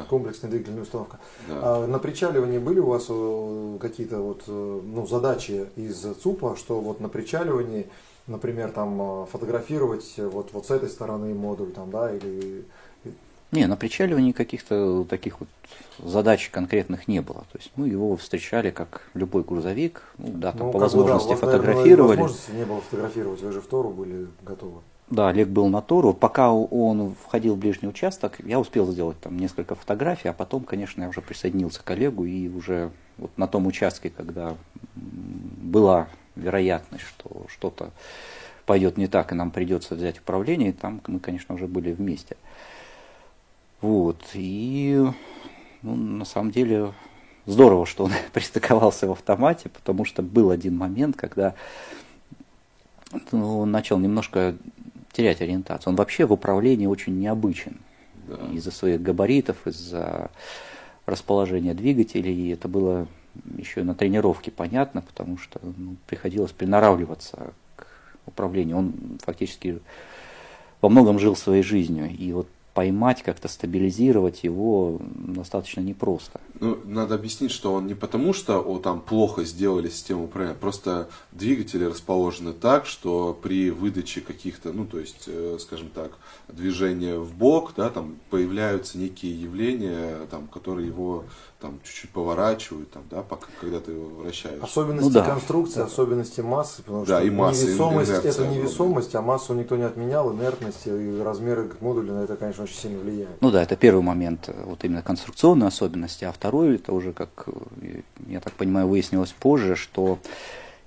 Комплексная 0.09 0.49
двигательная 0.49 0.83
установка. 0.83 1.19
Да. 1.47 1.59
А 1.61 1.87
на 1.87 1.99
причаливании 1.99 2.59
были 2.59 2.79
у 2.79 2.87
вас 2.87 3.05
э, 3.09 3.77
какие-то 3.79 4.21
вот, 4.21 4.43
э, 4.47 4.81
ну, 4.83 5.07
задачи 5.07 5.67
из 5.75 6.05
ЦУПа, 6.21 6.55
что 6.55 6.79
вот 6.79 6.99
на 6.99 7.09
причаливании, 7.09 7.87
например, 8.27 8.71
там 8.71 9.27
фотографировать 9.31 10.13
вот, 10.17 10.49
вот 10.53 10.67
с 10.67 10.71
этой 10.71 10.89
стороны 10.89 11.33
модуль, 11.33 11.71
там, 11.71 11.91
да, 11.91 12.13
или 12.13 12.65
не, 13.51 13.67
на 13.67 13.75
причаливании 13.75 14.31
каких-то 14.31 15.05
таких 15.09 15.41
вот 15.41 15.49
задач 15.99 16.49
конкретных 16.49 17.09
не 17.09 17.21
было. 17.21 17.45
То 17.51 17.57
есть 17.57 17.71
мы 17.75 17.89
его 17.89 18.15
встречали 18.15 18.69
как 18.69 19.09
любой 19.13 19.43
грузовик, 19.43 20.03
ну, 20.17 20.29
да, 20.35 20.53
там 20.53 20.67
ну, 20.67 20.71
по 20.71 20.79
возможности 20.79 21.33
бы, 21.33 21.35
да, 21.35 21.47
фотографировали. 21.47 22.21
Возможности 22.21 22.51
не 22.51 22.63
было 22.63 22.79
фотографировать, 22.79 23.41
вы 23.41 23.51
же 23.51 23.59
в 23.59 23.67
Тору 23.67 23.89
были 23.89 24.27
готовы. 24.41 24.79
Да, 25.11 25.27
Олег 25.27 25.49
был 25.49 25.67
на 25.67 25.81
Тору. 25.81 26.13
Пока 26.13 26.53
он 26.53 27.15
входил 27.25 27.55
в 27.55 27.57
ближний 27.57 27.89
участок, 27.89 28.37
я 28.45 28.61
успел 28.61 28.89
сделать 28.89 29.19
там 29.19 29.37
несколько 29.37 29.75
фотографий, 29.75 30.29
а 30.29 30.33
потом, 30.33 30.63
конечно, 30.63 31.01
я 31.01 31.09
уже 31.09 31.21
присоединился 31.21 31.83
к 31.83 31.89
Олегу 31.91 32.23
и 32.23 32.47
уже 32.47 32.91
вот 33.17 33.37
на 33.37 33.45
том 33.45 33.67
участке, 33.67 34.09
когда 34.09 34.55
была 34.95 36.07
вероятность, 36.37 37.03
что 37.03 37.45
что-то 37.49 37.91
пойдет 38.65 38.95
не 38.95 39.07
так, 39.07 39.33
и 39.33 39.35
нам 39.35 39.51
придется 39.51 39.95
взять 39.95 40.19
управление, 40.19 40.71
там 40.71 41.01
мы, 41.07 41.19
конечно, 41.19 41.55
уже 41.55 41.67
были 41.67 41.91
вместе. 41.91 42.37
Вот. 43.81 44.21
И 44.33 44.97
ну, 45.81 45.95
на 45.97 46.23
самом 46.23 46.51
деле 46.51 46.93
здорово, 47.45 47.85
что 47.85 48.05
он 48.05 48.11
пристыковался 48.33 49.07
в 49.07 49.11
автомате, 49.11 49.67
потому 49.67 50.05
что 50.05 50.21
был 50.21 50.51
один 50.51 50.77
момент, 50.77 51.17
когда 51.17 51.53
ну, 53.33 53.59
он 53.59 53.71
начал 53.71 53.99
немножко 53.99 54.55
терять 55.11 55.41
ориентацию. 55.41 55.91
Он 55.91 55.95
вообще 55.95 56.25
в 56.25 56.33
управлении 56.33 56.85
очень 56.85 57.19
необычен. 57.19 57.77
Да. 58.27 58.37
Из-за 58.53 58.71
своих 58.71 59.01
габаритов, 59.01 59.67
из-за 59.67 60.31
расположения 61.05 61.73
двигателей. 61.73 62.33
И 62.33 62.49
это 62.49 62.67
было 62.67 63.07
еще 63.57 63.83
на 63.83 63.95
тренировке 63.95 64.51
понятно, 64.51 65.01
потому 65.01 65.37
что 65.37 65.59
ну, 65.63 65.95
приходилось 66.07 66.51
приноравливаться 66.51 67.53
к 67.75 67.87
управлению. 68.25 68.77
Он 68.77 68.93
фактически 69.23 69.79
во 70.81 70.89
многом 70.89 71.19
жил 71.19 71.35
своей 71.35 71.63
жизнью. 71.63 72.09
И 72.09 72.31
вот 72.33 72.47
поймать, 72.73 73.21
как-то 73.21 73.47
стабилизировать 73.47 74.43
его 74.43 74.99
достаточно 75.01 75.81
непросто. 75.81 76.39
Ну, 76.59 76.79
надо 76.85 77.15
объяснить, 77.15 77.51
что 77.51 77.73
он 77.73 77.87
не 77.87 77.95
потому, 77.95 78.33
что 78.33 78.59
о, 78.59 78.79
там 78.79 79.01
плохо 79.01 79.43
сделали 79.43 79.89
систему 79.89 80.25
управления, 80.25 80.57
просто 80.57 81.09
двигатели 81.31 81.83
расположены 81.83 82.53
так, 82.53 82.85
что 82.85 83.37
при 83.41 83.71
выдаче 83.71 84.21
каких-то, 84.21 84.71
ну, 84.71 84.85
то 84.85 84.99
есть, 84.99 85.23
э, 85.27 85.57
скажем 85.59 85.89
так, 85.89 86.11
движения 86.47 87.17
в 87.17 87.33
бок, 87.33 87.73
да, 87.75 87.89
там 87.89 88.17
появляются 88.29 88.97
некие 88.97 89.39
явления, 89.39 90.27
там, 90.29 90.47
которые 90.47 90.87
его 90.87 91.25
там 91.61 91.79
чуть-чуть 91.83 92.09
поворачивают, 92.09 92.91
там, 92.91 93.03
да, 93.09 93.21
пока, 93.21 93.47
когда 93.59 93.79
ты 93.79 93.91
его 93.91 94.07
вращаешь. 94.07 94.61
Особенности 94.61 95.07
ну, 95.07 95.13
да. 95.13 95.25
конструкции, 95.25 95.79
да. 95.79 95.85
особенности 95.85 96.41
массы, 96.41 96.81
потому 96.81 97.05
да, 97.05 97.19
что 97.19 97.27
и 97.27 97.29
масса, 97.29 97.65
невесомость, 97.65 98.11
и 98.11 98.27
это 98.27 98.47
невесомость, 98.47 99.15
а 99.15 99.21
массу 99.21 99.53
никто 99.53 99.77
не 99.77 99.83
отменял, 99.83 100.33
инертность 100.33 100.87
и 100.87 101.21
размеры 101.21 101.71
модуля 101.79 102.13
на 102.13 102.23
это, 102.23 102.35
конечно, 102.35 102.63
очень 102.63 102.75
сильно 102.75 102.99
влияют. 102.99 103.41
Ну 103.41 103.51
да, 103.51 103.61
это 103.61 103.75
первый 103.75 104.01
момент, 104.01 104.49
вот 104.65 104.83
именно 104.83 105.03
конструкционные 105.03 105.67
особенности, 105.67 106.25
а 106.25 106.31
второй, 106.31 106.75
это 106.75 106.93
уже, 106.93 107.13
как 107.13 107.45
я 108.27 108.39
так 108.39 108.53
понимаю, 108.53 108.87
выяснилось 108.87 109.31
позже, 109.31 109.75
что 109.75 110.17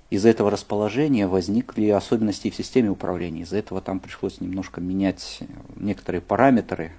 из-за 0.09 0.29
этого 0.29 0.51
расположения 0.51 1.27
возникли 1.27 1.89
особенности 1.89 2.49
в 2.49 2.55
системе 2.55 2.89
управления. 2.89 3.41
Из-за 3.41 3.57
этого 3.57 3.81
там 3.81 3.99
пришлось 3.99 4.41
немножко 4.41 4.81
менять 4.81 5.39
некоторые 5.75 6.21
параметры, 6.21 6.91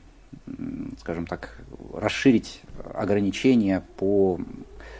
скажем 1.01 1.27
так, 1.27 1.59
расширить 1.95 2.61
ограничения 2.97 3.85
по 3.97 4.39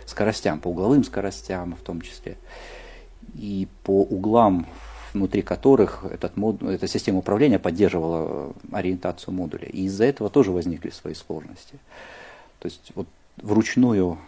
скоростям, 0.07 0.61
по 0.61 0.69
угловым 0.69 1.05
скоростям 1.05 1.75
в 1.75 1.81
том 1.81 2.01
числе, 2.01 2.37
и 3.35 3.69
по 3.85 4.03
углам, 4.03 4.67
внутри 5.13 5.43
которых 5.43 6.05
этот 6.05 6.37
мод, 6.37 6.63
эта 6.63 6.87
система 6.87 7.19
управления 7.19 7.59
поддерживала 7.59 8.55
ориентацию 8.73 9.35
модуля. 9.35 9.67
И 9.69 9.85
из-за 9.85 10.05
этого 10.05 10.31
тоже 10.31 10.53
возникли 10.53 10.91
свои 10.91 11.15
сложности. 11.15 11.79
То 12.61 12.67
есть 12.67 12.93
вот 12.95 13.07
вручную 13.39 14.19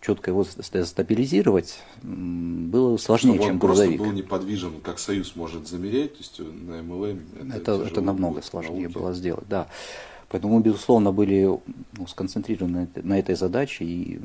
четко 0.00 0.30
его 0.30 0.44
стабилизировать 0.44 1.80
было 2.02 2.96
сложнее, 2.98 3.34
Чтобы 3.34 3.44
чем 3.46 3.54
он 3.54 3.58
грузовик. 3.58 3.96
просто 3.96 4.12
был 4.12 4.18
неподвижен, 4.18 4.80
как 4.82 4.98
Союз 4.98 5.34
может 5.34 5.66
замереть, 5.66 6.12
то 6.12 6.18
есть 6.18 6.38
на 6.38 6.82
МЛМ 6.82 7.20
это, 7.54 7.72
это, 7.72 7.84
это 7.84 8.00
намного 8.02 8.42
сложнее 8.42 8.82
науки. 8.82 8.94
было 8.94 9.14
сделать, 9.14 9.48
да. 9.48 9.68
Поэтому 10.34 10.56
мы, 10.56 10.62
безусловно, 10.62 11.12
были 11.12 11.44
ну, 11.92 12.06
сконцентрированы 12.08 12.88
на 12.96 13.20
этой 13.20 13.36
задаче, 13.36 13.84
и 13.84 14.20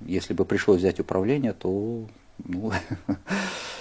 если 0.00 0.32
бы 0.32 0.44
пришлось 0.44 0.78
взять 0.78 1.00
управление, 1.00 1.54
то... 1.54 2.06
Ну... 2.44 2.72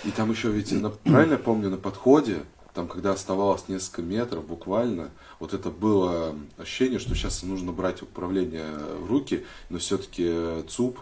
И 0.03 0.09
там 0.09 0.31
еще 0.31 0.49
ведь, 0.49 0.73
правильно 1.03 1.37
помню, 1.37 1.69
на 1.69 1.77
подходе, 1.77 2.37
там, 2.73 2.87
когда 2.87 3.11
оставалось 3.11 3.67
несколько 3.67 4.01
метров 4.01 4.47
буквально, 4.47 5.11
вот 5.39 5.53
это 5.53 5.69
было 5.69 6.35
ощущение, 6.57 6.97
что 6.97 7.13
сейчас 7.13 7.43
нужно 7.43 7.71
брать 7.71 8.01
управление 8.01 8.71
в 8.99 9.07
руки, 9.07 9.45
но 9.69 9.77
все-таки 9.77 10.63
ЦУП 10.67 10.97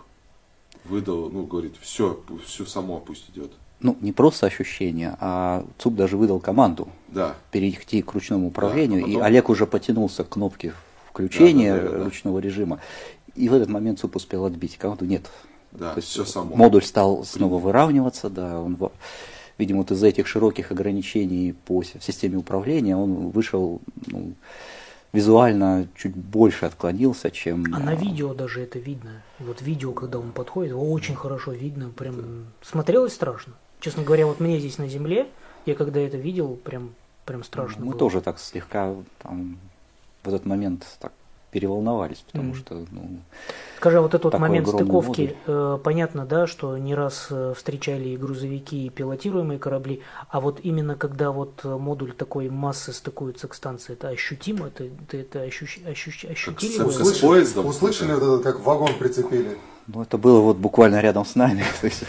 выдал, 0.84 1.30
ну, 1.30 1.46
говорит, 1.46 1.76
все, 1.80 2.22
все 2.46 2.66
само 2.66 3.00
пусть 3.00 3.30
идет 3.30 3.54
ну, 3.84 3.98
не 4.02 4.12
просто 4.12 4.48
ощущение, 4.48 5.16
а 5.20 5.66
ЦУП 5.78 5.96
даже 5.96 6.18
выдал 6.18 6.40
команду 6.40 6.88
да. 7.10 7.36
перейти 7.52 8.02
к 8.02 8.14
ручному 8.14 8.48
управлению, 8.48 9.02
да, 9.02 9.06
потом... 9.06 9.22
и 9.22 9.26
Олег 9.26 9.50
уже 9.50 9.68
потянулся 9.68 10.24
к 10.24 10.30
кнопке 10.30 10.74
включения 11.10 11.76
да, 11.76 11.82
да, 11.82 11.90
да, 11.90 11.98
да, 11.98 12.04
ручного 12.06 12.40
режима, 12.40 12.80
и 13.36 13.50
в 13.50 13.54
этот 13.54 13.70
момент 13.70 14.00
ЦУП 14.00 14.16
успел 14.16 14.46
отбить 14.46 14.78
команду. 14.78 15.06
Нет. 15.06 15.30
Да, 15.72 15.94
То 15.94 16.00
есть 16.00 16.10
все 16.10 16.24
само. 16.24 16.56
Модуль 16.56 16.84
стал 16.84 17.24
снова 17.24 17.60
выравниваться, 17.60 18.30
да, 18.30 18.60
он, 18.60 18.78
видимо, 19.58 19.80
вот 19.80 19.92
из-за 19.92 20.08
этих 20.08 20.28
широких 20.28 20.72
ограничений 20.72 21.54
по 21.66 21.84
системе 21.84 22.38
управления 22.38 22.96
он 22.96 23.30
вышел 23.30 23.82
ну, 24.08 24.34
визуально 25.14 25.88
чуть 25.96 26.16
больше 26.16 26.66
отклонился, 26.66 27.32
чем... 27.32 27.66
А 27.74 27.80
на 27.80 27.96
видео 27.96 28.34
даже 28.34 28.62
это 28.62 28.80
видно. 28.80 29.24
Вот 29.40 29.62
видео, 29.62 29.94
когда 29.94 30.20
он 30.20 30.32
подходит, 30.32 30.72
его 30.72 30.92
очень 30.92 31.16
хорошо 31.16 31.52
видно, 31.52 31.90
прям 31.90 32.48
смотрелось 32.62 33.14
страшно. 33.14 33.54
Честно 33.84 34.04
говоря, 34.04 34.28
вот 34.28 34.40
мне 34.40 34.60
здесь 34.60 34.78
на 34.78 34.88
земле, 34.88 35.28
я 35.66 35.76
когда 35.76 36.00
это 36.00 36.16
видел, 36.16 36.56
прям, 36.56 36.96
прям 37.26 37.44
страшно 37.44 37.84
Мы 37.84 37.92
было. 37.92 38.00
тоже 38.00 38.22
так 38.22 38.40
слегка 38.40 38.96
там, 39.22 39.58
в 40.24 40.30
этот 40.30 40.46
момент 40.46 40.86
так 41.02 41.12
переволновались, 41.52 42.24
потому 42.32 42.54
mm. 42.54 42.56
что... 42.56 42.86
Ну, 42.92 43.20
Скажи, 43.76 43.98
а 43.98 44.02
вот 44.02 44.14
этот 44.14 44.40
момент 44.40 44.70
стыковки, 44.70 45.36
э, 45.46 45.80
понятно, 45.84 46.26
да, 46.26 46.48
что 46.48 46.78
не 46.78 46.96
раз 46.96 47.28
э, 47.30 47.54
встречали 47.58 48.08
и 48.08 48.16
грузовики, 48.16 48.86
и 48.86 48.90
пилотируемые 48.90 49.60
корабли, 49.60 50.02
а 50.30 50.40
вот 50.40 50.62
именно 50.64 50.96
когда 50.96 51.32
вот 51.32 51.60
э, 51.66 51.68
модуль 51.68 52.14
такой 52.14 52.50
массы 52.50 52.94
стыкуется 52.94 53.50
к 53.50 53.54
станции, 53.54 53.94
это 53.94 54.08
ощутимо? 54.08 54.68
Это, 54.68 54.86
это, 54.86 55.18
это 55.18 55.42
ощущ, 55.42 55.80
ощущ, 55.86 56.24
ощутили? 56.24 56.78
Как 56.78 56.90
с, 56.90 57.18
с 57.18 57.20
поездом. 57.20 57.66
Услышали, 57.66 58.14
вот 58.14 58.40
это, 58.40 58.44
как 58.54 58.62
вагон 58.62 58.92
прицепили? 58.98 59.58
Ну, 59.88 60.02
это 60.02 60.18
было 60.18 60.40
вот 60.40 60.58
буквально 60.58 61.02
рядом 61.02 61.26
с 61.26 61.36
нами. 61.36 61.64
То 61.82 61.88
есть 61.88 62.04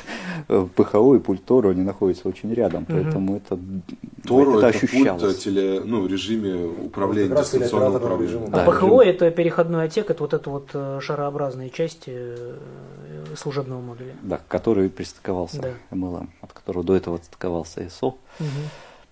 э, 0.48 0.66
ПХО 0.74 1.16
и 1.16 1.18
пульт 1.18 1.44
Тору, 1.44 1.70
они 1.70 1.82
находятся 1.82 2.28
очень 2.28 2.52
рядом, 2.52 2.84
поэтому 2.86 3.36
это, 3.36 3.58
Тору 4.26 4.58
это, 4.58 4.68
это 4.68 4.78
ощущалось. 4.78 5.22
пульт 5.22 5.38
теле, 5.38 5.80
ну, 5.84 6.02
в 6.02 6.06
режиме 6.06 6.66
управления, 6.66 7.34
дистанционного 7.34 7.98
управления. 7.98 8.48
А 8.52 8.70
ПХО 8.70 9.02
это 9.02 9.30
переходной 9.30 9.84
отсек, 9.84 10.10
это 10.10 10.22
вот 10.22 10.34
эта 10.34 10.50
вот 10.50 10.70
э, 10.74 11.00
шарообразная 11.00 11.70
часть 11.70 12.04
э, 12.06 12.56
служебного 13.36 13.80
модуля. 13.80 14.14
Да, 14.22 14.40
который 14.48 14.88
пристыковался 14.88 15.60
да. 15.60 15.70
MLM, 15.90 16.28
от 16.40 16.52
которого 16.52 16.84
до 16.84 16.96
этого 16.96 17.16
отстыковался 17.16 17.82
ISO. 17.82 18.14
Угу. 18.38 18.48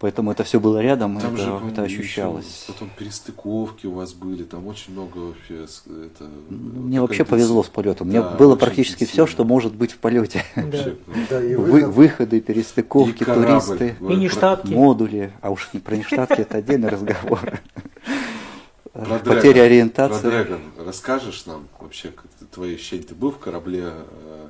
Поэтому 0.03 0.33
это 0.33 0.43
все 0.43 0.59
было 0.59 0.81
рядом, 0.81 1.17
там 1.21 1.37
это, 1.37 1.45
же, 1.45 1.61
это 1.71 1.83
ощущалось. 1.85 2.45
Еще, 2.45 2.73
потом 2.73 2.91
перестыковки 2.99 3.87
у 3.87 3.93
вас 3.93 4.15
были, 4.15 4.43
там 4.43 4.67
очень 4.67 4.95
много 4.95 5.19
вообще. 5.19 5.63
Это, 5.87 6.25
Мне 6.49 7.01
вообще 7.01 7.25
повезло 7.25 7.63
с 7.63 7.69
полетом. 7.69 8.09
Мне 8.09 8.21
да, 8.21 8.31
было 8.31 8.57
практически 8.57 9.05
все, 9.05 9.29
что 9.29 9.45
может 9.45 9.77
быть 9.77 9.93
в 9.93 9.99
полете. 9.99 10.45
Да. 10.57 11.39
Вы, 11.39 11.87
выходы, 11.89 12.41
перестыковки, 12.41 13.23
и 13.23 13.25
туристы, 13.25 13.95
и 14.01 14.17
нештатки. 14.17 14.73
модули. 14.73 15.33
А 15.41 15.51
уж 15.51 15.71
про 15.85 15.95
нештатки 15.95 16.33
это 16.41 16.59
отдельный 16.59 16.89
разговор. 16.89 17.61
Про 18.93 19.19
Потеря 19.21 19.63
ориентации. 19.63 20.21
Про 20.21 20.31
Дрэгон 20.31 20.63
расскажешь 20.85 21.47
нам 21.47 21.69
вообще 21.79 22.13
твои 22.51 22.75
ощущения? 22.75 23.05
Ты 23.05 23.15
был 23.15 23.31
в 23.31 23.39
корабле 23.39 23.85
э, 23.85 24.49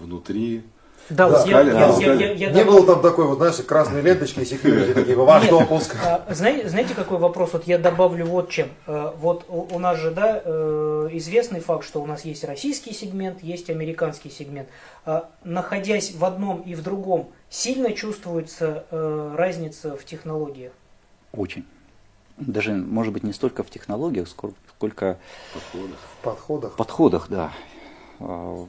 внутри? 0.00 0.64
Да, 1.10 1.28
да, 1.28 1.38
вот 1.38 1.46
я, 1.46 1.60
я, 1.62 1.88
я, 1.88 2.14
я, 2.14 2.32
я, 2.32 2.50
Не 2.50 2.64
было 2.64 2.84
там 2.86 3.00
такой, 3.00 3.26
вот, 3.26 3.38
знаешь, 3.38 3.56
красные 3.56 4.02
ленточки 4.02 4.40
и 4.40 4.44
секьюрити, 4.44 4.92
такие, 4.92 5.16
ваш 5.16 5.48
допуск. 5.48 5.96
А, 6.04 6.26
знаете, 6.30 6.68
знаете, 6.68 6.94
какой 6.94 7.18
вопрос? 7.18 7.54
Вот 7.54 7.66
я 7.66 7.78
добавлю 7.78 8.26
вот 8.26 8.50
чем. 8.50 8.68
Э, 8.86 9.12
вот 9.16 9.44
у 9.48 9.78
нас 9.78 9.98
же, 9.98 10.10
да, 10.10 10.42
э, 10.44 11.08
известный 11.12 11.60
факт, 11.60 11.86
что 11.86 12.02
у 12.02 12.06
нас 12.06 12.24
есть 12.24 12.44
российский 12.44 12.92
сегмент, 12.92 13.42
есть 13.42 13.70
американский 13.70 14.30
сегмент. 14.30 14.68
А, 15.06 15.30
находясь 15.44 16.14
в 16.14 16.24
одном 16.24 16.60
и 16.60 16.74
в 16.74 16.82
другом, 16.82 17.30
сильно 17.48 17.92
чувствуется 17.92 18.84
э, 18.90 19.34
разница 19.36 19.96
в 19.96 20.04
технологиях? 20.04 20.72
Очень. 21.32 21.64
Даже, 22.36 22.72
может 22.72 23.12
быть, 23.12 23.24
не 23.24 23.32
столько 23.32 23.62
в 23.62 23.70
технологиях, 23.70 24.28
сколько 24.28 25.16
в 25.54 26.22
подходах. 26.22 26.72
В 26.72 26.76
подходах, 26.76 27.26
да 27.28 27.50
а, 28.20 28.66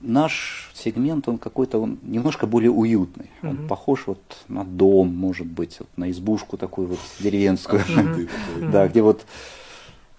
наш 0.00 0.70
сегмент, 0.74 1.28
он 1.28 1.38
какой-то, 1.38 1.78
он 1.78 1.98
немножко 2.02 2.46
более 2.46 2.70
уютный. 2.70 3.30
Он 3.42 3.60
угу. 3.60 3.68
похож 3.68 4.06
вот 4.06 4.20
на 4.48 4.64
дом, 4.64 5.14
может 5.14 5.46
быть, 5.46 5.76
вот 5.78 5.88
на 5.96 6.10
избушку 6.10 6.56
такую 6.56 6.88
вот 6.88 6.98
деревенскую, 7.18 7.82
да, 8.72 8.88
где 8.88 9.02
вот 9.02 9.24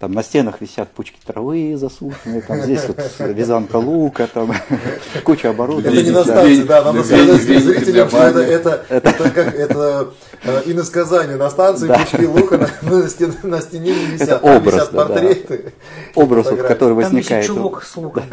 там 0.02 0.14
на 0.14 0.24
стенах 0.24 0.62
висят 0.62 0.90
пучки 0.90 1.20
травы 1.24 1.76
засушенные, 1.78 2.42
там 2.42 2.60
здесь 2.62 2.82
вот 2.88 2.98
вязанка 3.20 3.76
лука, 3.76 4.26
там 4.26 4.52
куча 5.24 5.52
оборудования. 5.52 6.00
Это 6.00 6.10
не 6.10 6.12
на 6.12 6.24
станции, 6.24 6.64
да, 6.64 6.84
надо 6.84 7.04
сказать 7.04 7.42
зрителям, 7.44 8.10
что 8.10 8.18
это, 8.18 8.40
это, 8.40 8.86
это, 8.90 9.30
как, 9.30 9.54
это 9.54 10.08
э, 10.44 10.62
иносказание. 10.66 11.38
На 11.38 11.52
станции 11.52 11.88
пучки 11.88 12.26
лука 12.26 12.58
на, 12.58 12.90
на, 12.90 13.08
стене, 13.08 13.34
на 13.44 13.62
стене 13.62 13.94
не 13.94 14.06
висят, 14.08 14.30
это 14.30 14.38
образ, 14.40 14.74
висят 14.74 14.92
портреты. 14.92 15.58
Да. 16.16 16.22
Образ, 16.24 16.50
вот, 16.50 16.62
который 16.64 16.94
возникает. 16.96 17.46
Там 17.46 17.56
чулок 17.56 17.84
с 17.84 17.96
луком. 17.96 18.24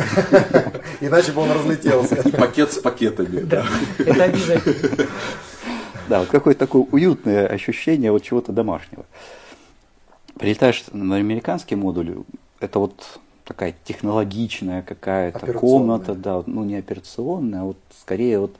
Иначе 1.02 1.32
бы 1.32 1.42
он 1.42 1.52
разлетелся. 1.52 2.14
И 2.14 2.30
пакет 2.30 2.72
с 2.72 2.78
пакетами. 2.78 3.40
Да, 3.40 3.66
это 3.98 4.24
обязательно. 4.24 5.06
Да, 6.08 6.20
вот 6.20 6.28
какое-то 6.30 6.60
такое 6.60 6.86
уютное 6.90 7.46
ощущение 7.46 8.10
вот 8.10 8.22
чего-то 8.22 8.50
домашнего 8.50 9.04
прилетаешь 10.38 10.84
на 10.92 11.16
американский 11.16 11.74
модуль, 11.74 12.18
это 12.60 12.78
вот 12.78 13.20
такая 13.44 13.74
технологичная 13.84 14.82
какая-то 14.82 15.52
комната, 15.54 16.14
да, 16.14 16.42
ну 16.46 16.64
не 16.64 16.76
операционная, 16.76 17.62
а 17.62 17.64
вот 17.64 17.78
скорее 18.02 18.40
вот 18.40 18.54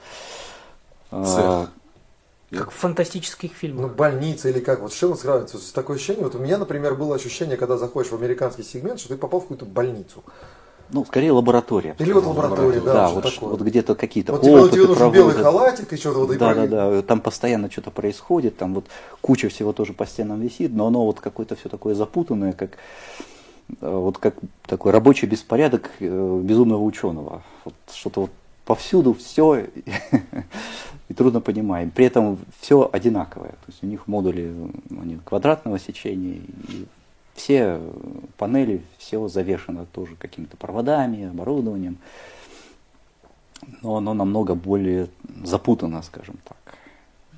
э, 1.10 1.66
Как 2.50 2.70
в 2.70 2.74
фантастических 2.74 3.52
фильмах. 3.52 3.88
Ну, 3.88 3.94
больница 3.94 4.48
или 4.48 4.60
как, 4.60 4.80
вот 4.80 4.92
с 4.92 4.96
чем 4.96 5.14
сравнивается? 5.16 5.74
Такое 5.74 5.96
ощущение, 5.96 6.24
вот 6.24 6.34
у 6.34 6.38
меня, 6.38 6.56
например, 6.56 6.94
было 6.94 7.16
ощущение, 7.16 7.56
когда 7.56 7.76
заходишь 7.76 8.10
в 8.10 8.14
американский 8.14 8.62
сегмент, 8.62 9.00
что 9.00 9.10
ты 9.10 9.16
попал 9.16 9.40
в 9.40 9.44
какую-то 9.44 9.66
больницу. 9.66 10.24
Ну, 10.90 11.04
скорее 11.04 11.32
лаборатория. 11.32 11.94
Или 11.98 12.12
вот 12.12 12.24
лаборатория, 12.24 12.80
да. 12.80 12.92
Да, 12.92 13.08
вот, 13.08 13.24
такое. 13.24 13.50
вот 13.50 13.60
где-то 13.60 13.94
какие-то 13.94 14.32
вот 14.32 14.44
опыты 14.44 14.76
тебе 14.76 14.86
нужен 14.86 15.12
белый 15.12 15.34
халатик 15.34 15.92
и 15.92 15.96
что-то 15.96 16.20
вот 16.20 16.38
Да, 16.38 16.54
да, 16.54 16.66
да, 16.66 17.02
там 17.02 17.20
постоянно 17.20 17.70
что-то 17.70 17.90
происходит, 17.90 18.56
там 18.56 18.74
вот 18.74 18.86
куча 19.20 19.48
всего 19.48 19.72
тоже 19.72 19.92
по 19.92 20.06
стенам 20.06 20.40
висит, 20.40 20.72
но 20.72 20.86
оно 20.86 21.04
вот 21.04 21.20
какое-то 21.20 21.56
все 21.56 21.68
такое 21.68 21.94
запутанное, 21.94 22.52
как 22.52 22.78
э, 23.80 23.90
вот 23.90 24.18
как 24.18 24.36
такой 24.66 24.92
рабочий 24.92 25.26
беспорядок 25.26 25.90
э, 26.00 26.40
безумного 26.42 26.82
ученого. 26.82 27.42
Вот 27.64 27.74
что-то 27.92 28.22
вот 28.22 28.30
повсюду 28.64 29.14
все 29.14 29.66
и 31.08 31.14
трудно 31.14 31.40
понимаем. 31.40 31.90
При 31.90 32.06
этом 32.06 32.38
все 32.60 32.88
одинаковое. 32.90 33.50
То 33.50 33.66
есть 33.68 33.82
у 33.82 33.86
них 33.86 34.06
модули 34.06 34.54
они 34.90 35.18
квадратного 35.24 35.78
сечения, 35.78 36.36
и 36.68 36.86
все 37.38 37.80
панели, 38.36 38.82
все 38.98 39.26
завешено 39.28 39.86
тоже 39.86 40.16
какими-то 40.16 40.56
проводами, 40.56 41.28
оборудованием. 41.28 41.98
Но 43.82 43.96
оно 43.96 44.12
намного 44.12 44.54
более 44.54 45.08
запутано, 45.44 46.02
скажем 46.02 46.36
так. 46.44 46.56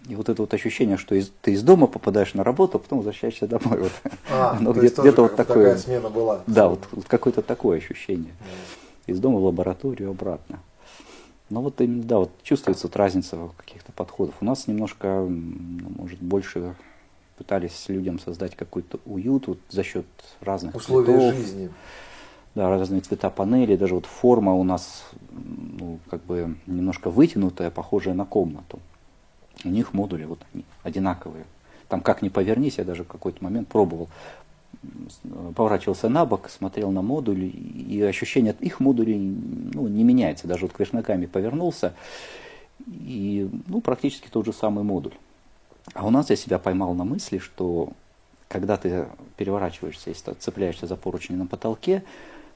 И 0.08 0.14
вот 0.14 0.28
это 0.28 0.42
вот 0.42 0.52
ощущение, 0.54 0.96
что 0.96 1.14
из, 1.14 1.30
ты 1.42 1.52
из 1.52 1.62
дома 1.62 1.86
попадаешь 1.86 2.34
на 2.34 2.42
работу, 2.42 2.78
а 2.78 2.80
потом 2.80 2.98
возвращаешься 2.98 3.46
домой. 3.46 3.80
Вот. 3.80 3.92
А, 4.30 4.52
оно 4.58 4.72
где-то, 4.72 5.02
где 5.02 5.10
вот 5.10 5.36
такое. 5.36 5.74
Такая 5.74 5.76
смена 5.76 6.08
была. 6.08 6.40
Да, 6.46 6.68
вот, 6.68 6.88
вот 6.92 7.04
какое-то 7.04 7.42
такое 7.42 7.78
ощущение. 7.78 8.32
Mm. 8.32 9.12
Из 9.12 9.20
дома 9.20 9.38
в 9.38 9.44
лабораторию 9.44 10.10
обратно. 10.10 10.60
Но 11.50 11.62
вот 11.62 11.80
именно, 11.80 12.02
да, 12.04 12.18
вот 12.18 12.30
чувствуется 12.42 12.86
вот 12.86 12.96
разница 12.96 13.36
каких-то 13.56 13.92
подходов. 13.92 14.34
У 14.40 14.44
нас 14.44 14.66
немножко, 14.66 15.26
может, 15.28 16.20
больше 16.20 16.74
пытались 17.40 17.88
людям 17.88 18.18
создать 18.18 18.55
какой-то 18.55 19.00
уют 19.07 19.46
вот 19.46 19.59
за 19.70 19.83
счет 19.83 20.05
разных 20.42 20.74
условий 20.74 21.07
цветов, 21.07 21.35
жизни. 21.35 21.70
Да, 22.55 22.68
разные 22.68 23.00
цвета 23.00 23.31
панели, 23.31 23.76
даже 23.76 23.94
вот 23.94 24.05
форма 24.05 24.53
у 24.53 24.62
нас 24.62 25.07
ну, 25.31 25.98
как 26.11 26.22
бы 26.24 26.55
немножко 26.66 27.09
вытянутая, 27.09 27.70
похожая 27.70 28.12
на 28.12 28.26
комнату. 28.26 28.79
У 29.64 29.70
них 29.70 29.94
модули 29.94 30.24
вот 30.24 30.40
они 30.53 30.66
одинаковые. 30.83 31.46
Там 31.88 32.03
как 32.03 32.20
ни 32.20 32.29
повернись, 32.29 32.76
я 32.76 32.85
даже 32.85 33.05
в 33.05 33.09
какой-то 33.09 33.42
момент 33.42 33.68
пробовал 33.68 34.11
поворачивался 35.57 36.11
на 36.11 36.26
бок, 36.26 36.50
смотрел 36.50 36.90
на 36.90 37.00
модуль, 37.00 37.44
и 37.44 38.03
ощущение 38.03 38.50
от 38.50 38.61
их 38.61 38.81
модулей 38.81 39.18
ну, 39.18 39.88
не 39.88 40.05
меняется. 40.05 40.46
Даже 40.46 40.66
вот 40.66 40.72
клеш 40.74 40.92
ногами 40.92 41.24
повернулся, 41.24 41.94
и 42.87 43.48
ну, 43.66 43.81
практически 43.81 44.29
тот 44.29 44.44
же 44.44 44.53
самый 44.53 44.85
модуль. 44.85 45.14
А 45.94 46.07
у 46.07 46.11
нас 46.11 46.31
я 46.31 46.37
себя 46.37 46.59
поймал 46.59 46.94
на 46.94 47.05
мысли, 47.05 47.38
что 47.38 47.92
когда 48.48 48.76
ты 48.76 49.07
переворачиваешься, 49.37 50.11
если 50.11 50.33
ты 50.33 50.35
цепляешься 50.35 50.87
за 50.87 50.96
поручни 50.96 51.37
на 51.37 51.46
потолке, 51.46 52.03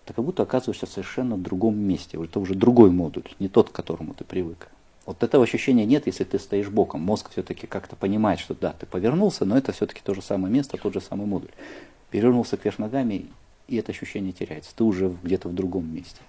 ты 0.05 0.13
как 0.13 0.25
будто 0.25 0.43
оказываешься 0.43 0.87
в 0.87 0.91
совершенно 0.91 1.37
другом 1.37 1.77
месте. 1.79 2.23
Это 2.23 2.39
уже 2.41 2.55
другой 2.55 2.91
модуль, 2.91 3.25
не 3.39 3.49
тот, 3.49 3.71
к 3.71 3.73
которому 3.73 4.15
ты 4.15 4.25
привык. 4.25 4.69
Вот 5.07 5.23
этого 5.23 5.45
ощущения 5.45 5.85
нет, 5.85 6.07
если 6.07 6.25
ты 6.25 6.39
стоишь 6.39 6.69
боком. 6.69 7.03
Мозг 7.03 7.31
все-таки 7.31 7.67
как-то 7.67 7.97
понимает, 7.97 8.41
что 8.41 8.55
да, 8.55 8.73
ты 8.73 8.87
повернулся, 8.87 9.45
но 9.45 9.57
это 9.57 9.73
все-таки 9.73 10.01
то 10.03 10.15
же 10.15 10.23
самое 10.23 10.53
место, 10.53 10.79
тот 10.79 10.95
же 10.95 11.01
самый 11.01 11.27
модуль 11.27 11.51
перевернулся 12.11 12.57
кверх 12.57 12.79
ногами, 12.79 13.27
и 13.67 13.77
это 13.77 13.91
ощущение 13.91 14.33
теряется. 14.33 14.71
Ты 14.77 14.85
уже 14.85 15.13
где-то 15.25 15.49
в 15.49 15.55
другом 15.55 15.93
месте. 15.93 16.21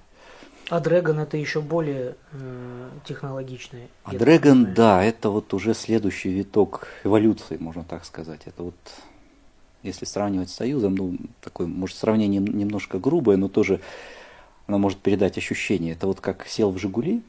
А 0.70 0.80
Dragon 0.80 1.22
это 1.22 1.38
еще 1.38 1.62
более 1.62 2.16
э, 2.32 2.90
технологичный. 3.06 3.88
А 4.04 4.14
Dragon, 4.14 4.74
да, 4.74 5.04
это 5.04 5.30
вот 5.30 5.54
уже 5.54 5.74
следующий 5.74 6.30
виток 6.30 6.88
эволюции, 7.04 7.58
можно 7.58 7.84
так 7.84 8.04
сказать. 8.04 8.42
Это 8.46 8.64
вот, 8.64 8.76
если 9.84 10.06
сравнивать 10.06 10.50
с 10.50 10.56
Союзом, 10.56 10.96
ну, 10.96 11.18
такое, 11.42 11.68
может, 11.68 11.96
сравнение 11.98 12.42
немножко 12.42 12.98
грубое, 12.98 13.38
но 13.38 13.48
тоже 13.48 13.80
оно 14.66 14.80
может 14.80 15.00
передать 15.00 15.38
ощущение. 15.38 15.94
Это 15.94 16.08
вот 16.08 16.20
как 16.20 16.48
сел 16.48 16.72
в 16.72 16.80
Жигули 16.80 17.22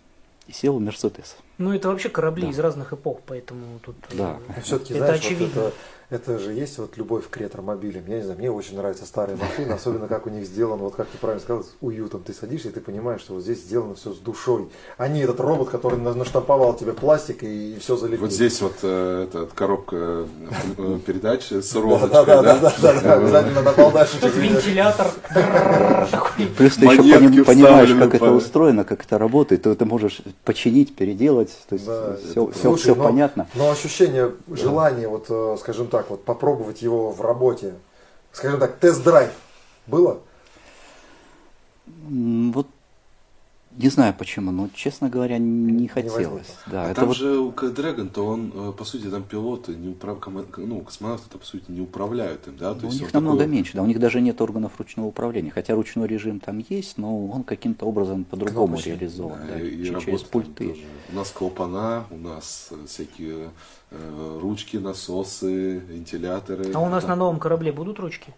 и 0.47 0.53
сел 0.53 0.79
в 0.79 0.81
Мерседес. 0.81 1.37
Ну, 1.59 1.75
это 1.75 1.89
вообще 1.89 2.09
корабли 2.09 2.45
да. 2.45 2.51
из 2.51 2.59
разных 2.59 2.93
эпох, 2.93 3.21
поэтому 3.27 3.79
тут 3.83 3.97
да. 4.13 4.39
Э, 4.49 4.61
это, 4.61 4.95
это 4.95 5.13
очевидно. 5.13 5.63
Вот 5.63 5.67
это 5.69 5.75
это 6.09 6.39
же 6.39 6.53
есть 6.53 6.79
вот 6.79 6.97
любовь 6.97 7.29
к 7.29 7.37
ретромобилям. 7.37 8.05
Я 8.07 8.19
не 8.19 8.23
знаю, 8.23 8.39
мне 8.39 8.51
очень 8.51 8.77
нравятся 8.77 9.07
старые 9.07 9.37
машины, 9.37 9.73
особенно 9.73 10.07
как 10.07 10.27
у 10.27 10.31
них 10.31 10.47
сделано, 10.47 10.85
вот 10.85 10.95
как 10.95 11.09
ты 11.09 11.19
правильно 11.19 11.43
сказал, 11.43 11.65
с 11.65 11.75
уютом. 11.81 12.23
Ты 12.23 12.33
садишься 12.33 12.69
и 12.69 12.71
ты 12.71 12.81
понимаешь, 12.81 13.23
что 13.23 13.35
вот 13.35 13.43
здесь 13.43 13.59
сделано 13.59 13.97
все 13.97 14.13
с 14.13 14.19
душой. 14.19 14.69
А 14.99 15.09
не 15.09 15.23
этот 15.23 15.41
робот, 15.41 15.69
который 15.69 15.99
наштамповал 15.99 16.77
тебе 16.77 16.93
пластик 16.93 17.43
и, 17.43 17.75
и 17.75 17.79
все 17.81 17.97
залепил. 17.97 18.21
Вот 18.21 18.33
здесь 18.33 18.61
вот 18.61 18.77
э, 18.83 19.27
эта 19.29 19.47
коробка 19.47 20.27
э, 20.79 20.99
передач 21.05 21.51
с 21.51 21.75
роботочкой, 21.75 22.25
да? 22.25 22.43
Да, 22.43 22.59
да, 22.59 22.73
да, 22.81 23.01
да, 23.01 23.13
обязательно 23.15 23.63
набалдашничек. 23.63 24.35
Вентилятор. 24.37 25.09
Плюс 26.57 26.77
ты 26.77 26.87
еще 26.87 27.45
понимаешь, 27.45 27.91
как 27.99 28.15
это 28.15 28.31
устроено, 28.31 28.85
как 28.85 29.05
это 29.05 29.19
работает, 29.19 29.63
ты 29.63 29.71
это 29.71 29.85
можешь 29.85 30.23
починить, 30.45 30.95
переделать, 30.95 31.46
то 31.69 31.75
есть 31.75 31.87
все, 32.55 32.75
все 32.77 32.95
понятно. 32.95 33.47
Но 33.55 33.71
ощущение, 33.71 34.33
желание, 34.49 35.09
вот, 35.09 35.27
э, 35.29 35.57
скажем 35.61 35.89
так, 35.89 36.07
так 36.07 36.11
вот, 36.11 36.25
попробовать 36.25 36.83
его 36.83 37.11
в 37.11 37.21
работе? 37.21 37.75
Скажем 38.33 38.61
так, 38.61 38.77
тест-драйв 38.77 39.31
было? 39.87 40.21
Вот 41.87 42.69
не 43.77 43.89
знаю 43.91 44.15
почему, 44.19 44.51
но, 44.51 44.69
честно 44.75 45.09
говоря, 45.09 45.39
не 45.39 45.87
хотелось. 45.89 46.49
Не 46.67 46.73
да, 46.73 46.85
а 46.85 46.87
это 46.87 47.01
там 47.01 47.09
вот... 47.09 47.17
же 47.17 47.39
у 47.39 47.51
Dragon, 47.51 48.09
то 48.09 48.27
он, 48.27 48.53
э, 48.55 48.73
по 48.73 48.85
сути, 48.85 49.07
там 49.07 49.23
пилоты, 49.23 49.75
не 49.75 49.89
управ... 49.89 50.19
ну, 50.57 50.81
космонавты, 50.81 51.39
по 51.39 51.45
сути, 51.45 51.65
не 51.69 51.81
управляют 51.81 52.47
им, 52.49 52.57
да? 52.57 52.75
То 52.75 52.83
ну, 52.83 52.89
есть 52.89 53.01
у 53.01 53.05
них 53.05 53.13
намного 53.13 53.39
такое... 53.39 53.53
меньше, 53.53 53.73
да, 53.75 53.83
у 53.83 53.87
них 53.87 53.99
даже 53.99 54.21
нет 54.21 54.41
органов 54.41 54.73
ручного 54.79 55.09
управления, 55.09 55.51
хотя 55.51 55.75
ручной 55.75 56.09
режим 56.09 56.41
там 56.41 56.59
есть, 56.69 56.97
но 56.97 57.27
он 57.27 57.45
каким-то 57.45 57.87
образом 57.87 58.25
по-другому 58.25 58.79
реализован, 58.79 59.39
да, 59.47 59.55
да, 59.55 59.61
и, 59.61 59.85
через 59.85 60.23
пульты. 60.23 60.69
Тоже. 60.69 60.81
У 61.13 61.17
нас 61.17 61.31
клапана, 61.31 62.07
у 62.11 62.17
нас 62.17 62.69
э, 62.71 62.87
всякие 62.87 63.51
э, 63.91 64.39
ручки, 64.41 64.79
насосы, 64.79 65.79
вентиляторы. 65.79 66.73
А 66.73 66.81
у 66.81 66.89
нас 66.89 67.03
там... 67.03 67.11
на 67.11 67.17
новом 67.17 67.39
корабле 67.39 67.73
будут 67.73 67.99
ручки? 67.99 68.33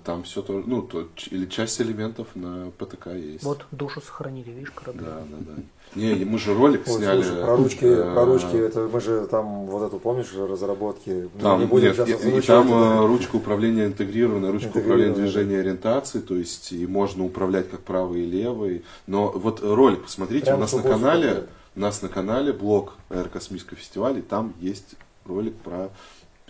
Э, 0.00 0.04
там 0.04 0.22
все 0.22 0.42
то, 0.42 0.62
ну, 0.66 0.82
то, 0.82 1.08
или 1.30 1.46
часть 1.46 1.80
элементов 1.80 2.28
на 2.34 2.70
ПТК 2.78 3.10
есть. 3.10 3.44
Вот 3.44 3.66
душу 3.70 4.00
сохранили, 4.00 4.50
видишь, 4.50 4.70
корабли. 4.70 5.04
Да, 5.04 5.22
да, 5.30 5.36
да. 5.56 5.62
Не, 5.94 6.24
мы 6.24 6.38
же 6.38 6.54
ролик 6.54 6.82
Ой, 6.86 6.98
сняли. 6.98 7.22
Слушай, 7.22 7.42
про 7.42 7.56
ручки, 7.56 7.84
э, 7.84 8.14
про 8.14 8.24
ручки, 8.24 8.56
это 8.56 8.88
мы 8.92 9.00
же 9.00 9.26
там 9.26 9.66
вот 9.66 9.86
эту 9.86 9.98
помнишь 9.98 10.32
разработки. 10.34 11.28
Там, 11.40 11.60
не 11.60 11.66
будем 11.66 11.92
нет, 11.92 12.08
и, 12.08 12.38
и 12.38 12.40
там 12.40 12.68
это, 12.68 13.06
ручка 13.06 13.36
управления 13.36 13.86
интегрированная, 13.86 14.52
ручка 14.52 14.78
управления 14.78 15.14
движения 15.14 15.58
ориентации, 15.60 16.20
то 16.20 16.36
есть 16.36 16.72
и 16.72 16.86
можно 16.86 17.24
управлять 17.24 17.70
как 17.70 17.80
правой 17.80 18.20
и 18.20 18.26
левой. 18.26 18.84
Но 19.06 19.30
вот 19.30 19.60
ролик, 19.62 20.04
посмотрите, 20.04 20.46
Прям 20.46 20.58
у 20.58 20.60
нас 20.60 20.72
на 20.72 20.82
канале, 20.82 21.46
у 21.74 21.80
нас 21.80 22.02
на 22.02 22.08
канале 22.08 22.52
блог 22.52 22.94
Аэрокосмического 23.08 23.76
фестиваля, 23.76 24.18
и 24.20 24.22
там 24.22 24.54
есть 24.60 24.94
ролик 25.24 25.54
про 25.56 25.90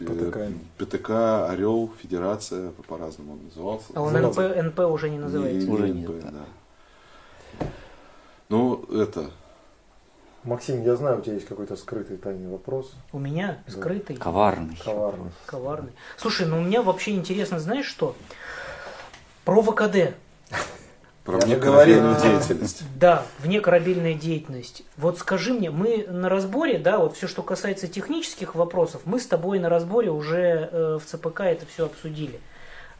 ПТК. 0.06 0.38
ПТК, 0.78 1.48
Орел, 1.48 1.90
Федерация, 2.00 2.70
по-разному 2.88 3.32
он 3.32 3.44
назывался. 3.44 3.86
А 3.94 4.02
он 4.02 4.12
НП, 4.14 4.38
НП 4.38 4.80
уже 4.80 5.10
не 5.10 5.18
называется? 5.18 5.66
Не, 5.66 5.72
уже 5.72 5.88
не 5.88 6.00
нет. 6.02 6.20
Да. 6.20 7.66
Ну, 8.48 8.84
это... 8.92 9.30
Максим, 10.42 10.82
я 10.82 10.96
знаю, 10.96 11.18
у 11.18 11.20
тебя 11.20 11.34
есть 11.34 11.46
какой-то 11.46 11.76
скрытый 11.76 12.16
тайный 12.16 12.48
вопрос. 12.48 12.94
У 13.12 13.18
меня? 13.18 13.62
Скрытый? 13.66 14.16
Коварный. 14.16 14.76
Коварный. 14.82 15.30
Коварный. 15.44 15.92
Слушай, 16.16 16.46
ну 16.46 16.58
у 16.58 16.62
меня 16.62 16.82
вообще 16.82 17.12
интересно, 17.12 17.60
знаешь 17.60 17.84
что? 17.84 18.16
Про 19.44 19.62
ВКД. 19.62 20.14
Про 21.30 21.38
внекорабельную 21.46 22.20
деятельность. 22.20 22.82
Да, 22.96 23.24
внекорабельная 23.38 24.14
деятельность. 24.14 24.82
Вот 24.96 25.18
скажи 25.18 25.52
мне, 25.52 25.70
мы 25.70 26.06
на 26.08 26.28
разборе, 26.28 26.78
да, 26.78 26.98
вот 26.98 27.16
все, 27.16 27.28
что 27.28 27.42
касается 27.42 27.88
технических 27.88 28.54
вопросов, 28.54 29.02
мы 29.04 29.20
с 29.20 29.26
тобой 29.26 29.58
на 29.58 29.68
разборе 29.68 30.10
уже 30.10 30.68
э, 30.70 30.98
в 31.00 31.06
ЦПК 31.06 31.42
это 31.42 31.66
все 31.66 31.86
обсудили. 31.86 32.40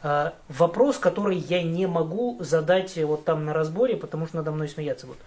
Э, 0.01 0.31
вопрос, 0.47 0.97
который 0.97 1.37
я 1.37 1.61
не 1.61 1.87
могу 1.87 2.37
задать 2.39 2.97
вот 2.97 3.25
там 3.25 3.45
на 3.45 3.53
разборе, 3.53 3.95
потому 3.97 4.27
что 4.27 4.37
надо 4.37 4.51
мной 4.51 4.69
смеяться 4.69 5.07
будут. 5.07 5.21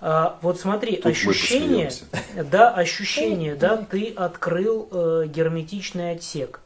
А, 0.00 0.38
вот 0.42 0.60
смотри, 0.60 0.96
Тут 0.96 1.06
ощущение, 1.06 1.90
да, 2.34 2.70
ощущение, 2.70 3.54
да, 3.54 3.78
ты 3.78 4.12
открыл 4.14 4.88
э, 4.90 5.24
герметичный 5.26 6.12
отсек, 6.12 6.60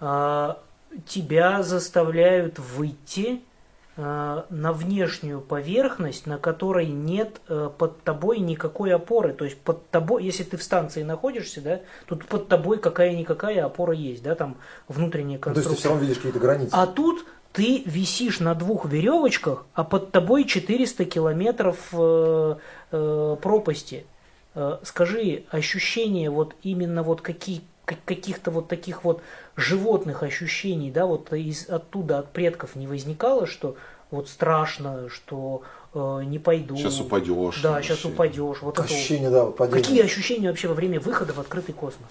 а, 0.00 0.58
тебя 1.06 1.62
заставляют 1.62 2.58
выйти 2.58 3.42
Э, 3.42 3.49
на 3.96 4.72
внешнюю 4.72 5.40
поверхность, 5.40 6.26
на 6.26 6.38
которой 6.38 6.86
нет 6.86 7.40
э, 7.48 7.70
под 7.76 8.02
тобой 8.02 8.38
никакой 8.38 8.94
опоры. 8.94 9.32
То 9.34 9.44
есть 9.44 9.58
под 9.58 9.90
тобой, 9.90 10.24
если 10.24 10.42
ты 10.42 10.56
в 10.56 10.62
станции 10.62 11.02
находишься, 11.02 11.60
да, 11.60 11.80
тут 12.06 12.24
под 12.26 12.48
тобой 12.48 12.78
какая-никакая 12.78 13.64
опора 13.64 13.92
есть, 13.92 14.22
да, 14.22 14.34
там 14.34 14.56
внутренняя 14.88 15.38
конструкция. 15.38 15.64
То 15.64 15.70
есть 15.70 15.76
ты 15.76 15.80
все 15.80 15.88
равно 15.88 16.02
видишь 16.02 16.16
какие-то 16.16 16.38
границы. 16.38 16.70
А 16.72 16.86
тут 16.86 17.26
ты 17.52 17.82
висишь 17.84 18.40
на 18.40 18.54
двух 18.54 18.86
веревочках, 18.86 19.66
а 19.74 19.84
под 19.84 20.12
тобой 20.12 20.44
400 20.44 21.04
километров 21.04 21.88
э, 21.92 22.56
э, 22.92 23.36
пропасти. 23.42 24.06
Э, 24.54 24.78
скажи, 24.82 25.44
ощущения 25.50 26.30
вот 26.30 26.54
именно 26.62 27.02
вот 27.02 27.20
какие, 27.22 27.62
каких-то 28.04 28.50
вот 28.50 28.68
таких 28.68 29.04
вот 29.04 29.22
животных 29.56 30.22
ощущений, 30.22 30.90
да, 30.90 31.06
вот 31.06 31.32
из, 31.32 31.68
оттуда, 31.68 32.18
от 32.18 32.32
предков 32.32 32.76
не 32.76 32.86
возникало, 32.86 33.46
что 33.46 33.76
вот 34.10 34.28
страшно, 34.28 35.08
что 35.08 35.62
э, 35.94 36.22
не 36.26 36.38
пойду. 36.38 36.76
Сейчас 36.76 37.00
упадешь. 37.00 37.60
Да, 37.62 37.80
сейчас 37.82 38.04
упадешь. 38.04 38.62
Вот 38.62 38.78
ощущения, 38.78 39.26
это, 39.26 39.46
да, 39.46 39.46
падение. 39.46 39.82
Какие 39.82 40.02
ощущения 40.02 40.48
вообще 40.48 40.68
во 40.68 40.74
время 40.74 41.00
выхода 41.00 41.32
в 41.32 41.40
открытый 41.40 41.74
космос? 41.74 42.10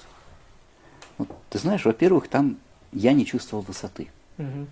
Вот, 1.17 1.29
ты 1.49 1.59
знаешь, 1.59 1.85
во-первых, 1.85 2.29
там 2.29 2.57
я 2.93 3.13
не 3.13 3.25
чувствовал 3.25 3.63
высоты. 3.63 4.09
Угу. 4.37 4.67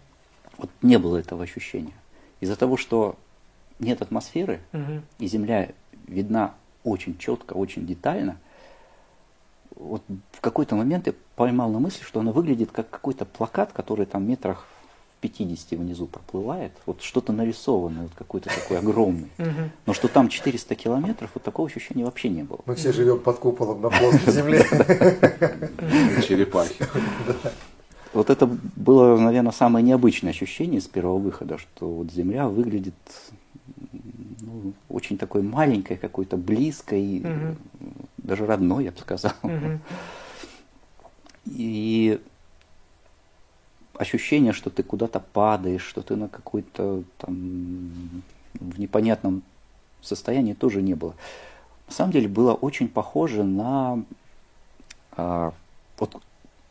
Вот 0.58 0.70
не 0.82 0.98
было 0.98 1.18
этого 1.18 1.44
ощущения. 1.44 1.94
Из-за 2.40 2.56
того, 2.56 2.78
что 2.78 3.16
нет 3.80 4.02
атмосферы, 4.02 4.62
угу. 4.74 5.02
и 5.20 5.28
Земля 5.28 5.70
видна 6.08 6.54
очень 6.84 7.18
четко, 7.18 7.54
очень 7.54 7.86
детально, 7.86 8.38
вот 9.80 10.02
в 10.32 10.42
какой-то 10.42 10.76
момент 10.76 11.08
я 11.08 11.14
поймал 11.36 11.70
на 11.70 11.80
мысли, 11.80 12.04
что 12.04 12.20
она 12.20 12.32
выглядит 12.32 12.72
как 12.72 12.90
какой-то 12.90 13.26
плакат, 13.26 13.72
который 13.74 14.06
там 14.06 14.28
метрах 14.28 14.66
в 15.18 15.22
50 15.22 15.80
внизу 15.80 16.06
проплывает, 16.06 16.72
вот 16.86 17.02
что-то 17.02 17.34
нарисованное, 17.34 18.04
вот 18.04 18.12
какой-то 18.16 18.50
такой 18.50 18.80
огромный. 18.80 19.30
Но 19.86 19.94
что 19.94 20.08
там 20.08 20.30
400 20.30 20.76
километров, 20.76 21.32
вот 21.34 21.44
такого 21.44 21.68
ощущения 21.68 22.04
вообще 22.04 22.30
не 22.30 22.44
было. 22.44 22.60
Мы 22.66 22.76
все 22.76 22.92
живем 22.92 23.20
под 23.20 23.40
куполом 23.40 23.82
на 23.82 23.90
плоской 23.90 24.34
земле. 24.34 24.64
Черепахи. 26.28 26.86
Вот 28.14 28.30
это 28.30 28.50
было, 28.76 29.18
наверное, 29.18 29.52
самое 29.52 29.86
необычное 29.86 30.32
ощущение 30.32 30.82
с 30.82 30.88
первого 30.88 31.20
выхода, 31.20 31.58
что 31.58 31.88
вот 31.88 32.12
Земля 32.12 32.48
выглядит 32.48 32.96
ну, 34.42 34.74
очень 34.90 35.18
такой 35.18 35.42
маленькой, 35.42 35.98
какой-то 35.98 36.38
близкой, 36.38 37.20
угу. 37.20 37.56
Даже 38.28 38.46
родной, 38.46 38.86
я 38.86 38.92
бы 38.92 39.00
сказал. 39.00 39.34
Угу. 39.42 39.80
И 41.46 42.22
ощущение, 43.96 44.54
что 44.54 44.70
ты 44.70 44.84
куда-то 44.84 45.20
падаешь, 45.20 45.84
что 45.84 46.02
ты 46.02 46.16
на 46.16 46.30
какой-то 46.30 47.04
там 47.18 48.24
в 48.54 48.80
непонятном 48.80 49.42
состоянии 50.02 50.54
тоже 50.54 50.82
не 50.82 50.94
было. 50.94 51.16
На 51.88 51.94
самом 51.94 52.12
деле 52.12 52.28
было 52.28 52.54
очень 52.54 52.88
похоже 52.88 53.44
на 53.44 54.04
а, 55.14 55.54
вот 55.98 56.22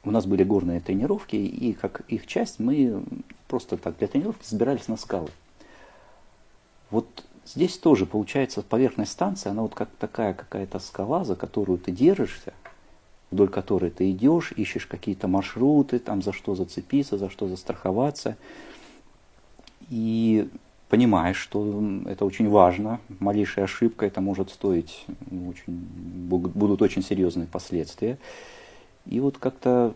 у 0.04 0.10
нас 0.10 0.24
были 0.24 0.44
горные 0.44 0.80
тренировки, 0.80 1.34
и 1.34 1.72
как 1.72 2.02
их 2.08 2.26
часть 2.26 2.60
мы 2.60 3.02
просто 3.48 3.76
так 3.76 3.98
для 3.98 4.06
тренировки 4.06 4.46
забирались 4.46 4.86
на 4.86 4.96
скалы. 4.96 5.30
Вот 6.90 7.24
здесь 7.46 7.78
тоже 7.78 8.06
получается 8.06 8.62
поверхность 8.62 9.12
станции, 9.12 9.48
она 9.48 9.62
вот 9.62 9.74
как 9.74 9.88
такая 9.98 10.34
какая-то 10.34 10.78
скала, 10.78 11.24
за 11.24 11.36
которую 11.36 11.78
ты 11.78 11.92
держишься, 11.92 12.52
вдоль 13.30 13.48
которой 13.48 13.90
ты 13.90 14.10
идешь, 14.10 14.52
ищешь 14.56 14.86
какие-то 14.86 15.28
маршруты, 15.28 15.98
там 15.98 16.22
за 16.22 16.32
что 16.32 16.54
зацепиться, 16.54 17.18
за 17.18 17.30
что 17.30 17.48
застраховаться. 17.48 18.36
И 19.88 20.48
понимаешь, 20.88 21.36
что 21.36 21.82
это 22.06 22.24
очень 22.24 22.48
важно, 22.48 23.00
малейшая 23.20 23.64
ошибка, 23.64 24.06
это 24.06 24.20
может 24.20 24.50
стоить 24.50 25.04
очень, 25.30 25.64
будут 25.68 26.82
очень 26.82 27.02
серьезные 27.02 27.46
последствия. 27.46 28.18
И 29.04 29.20
вот 29.20 29.38
как-то 29.38 29.94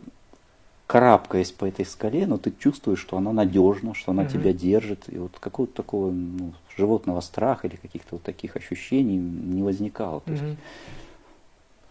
карабкаясь 0.91 1.53
по 1.53 1.67
этой 1.67 1.87
скале, 1.87 2.27
но 2.27 2.37
ты 2.37 2.53
чувствуешь, 2.59 2.99
что 2.99 3.17
она 3.17 3.33
надежна, 3.33 3.95
что 3.95 4.11
она 4.11 4.25
угу. 4.25 4.33
тебя 4.33 4.53
держит. 4.53 5.05
И 5.07 5.19
вот 5.19 5.39
какого-то 5.39 5.73
такого 5.73 6.11
ну, 6.11 6.53
животного 6.77 7.21
страха 7.21 7.69
или 7.69 7.77
каких-то 7.77 8.17
вот 8.17 8.25
таких 8.25 8.57
ощущений 8.57 9.17
не 9.17 9.63
возникало. 9.63 10.21
То 10.23 10.33
есть, 10.33 10.43
угу. 10.43 10.57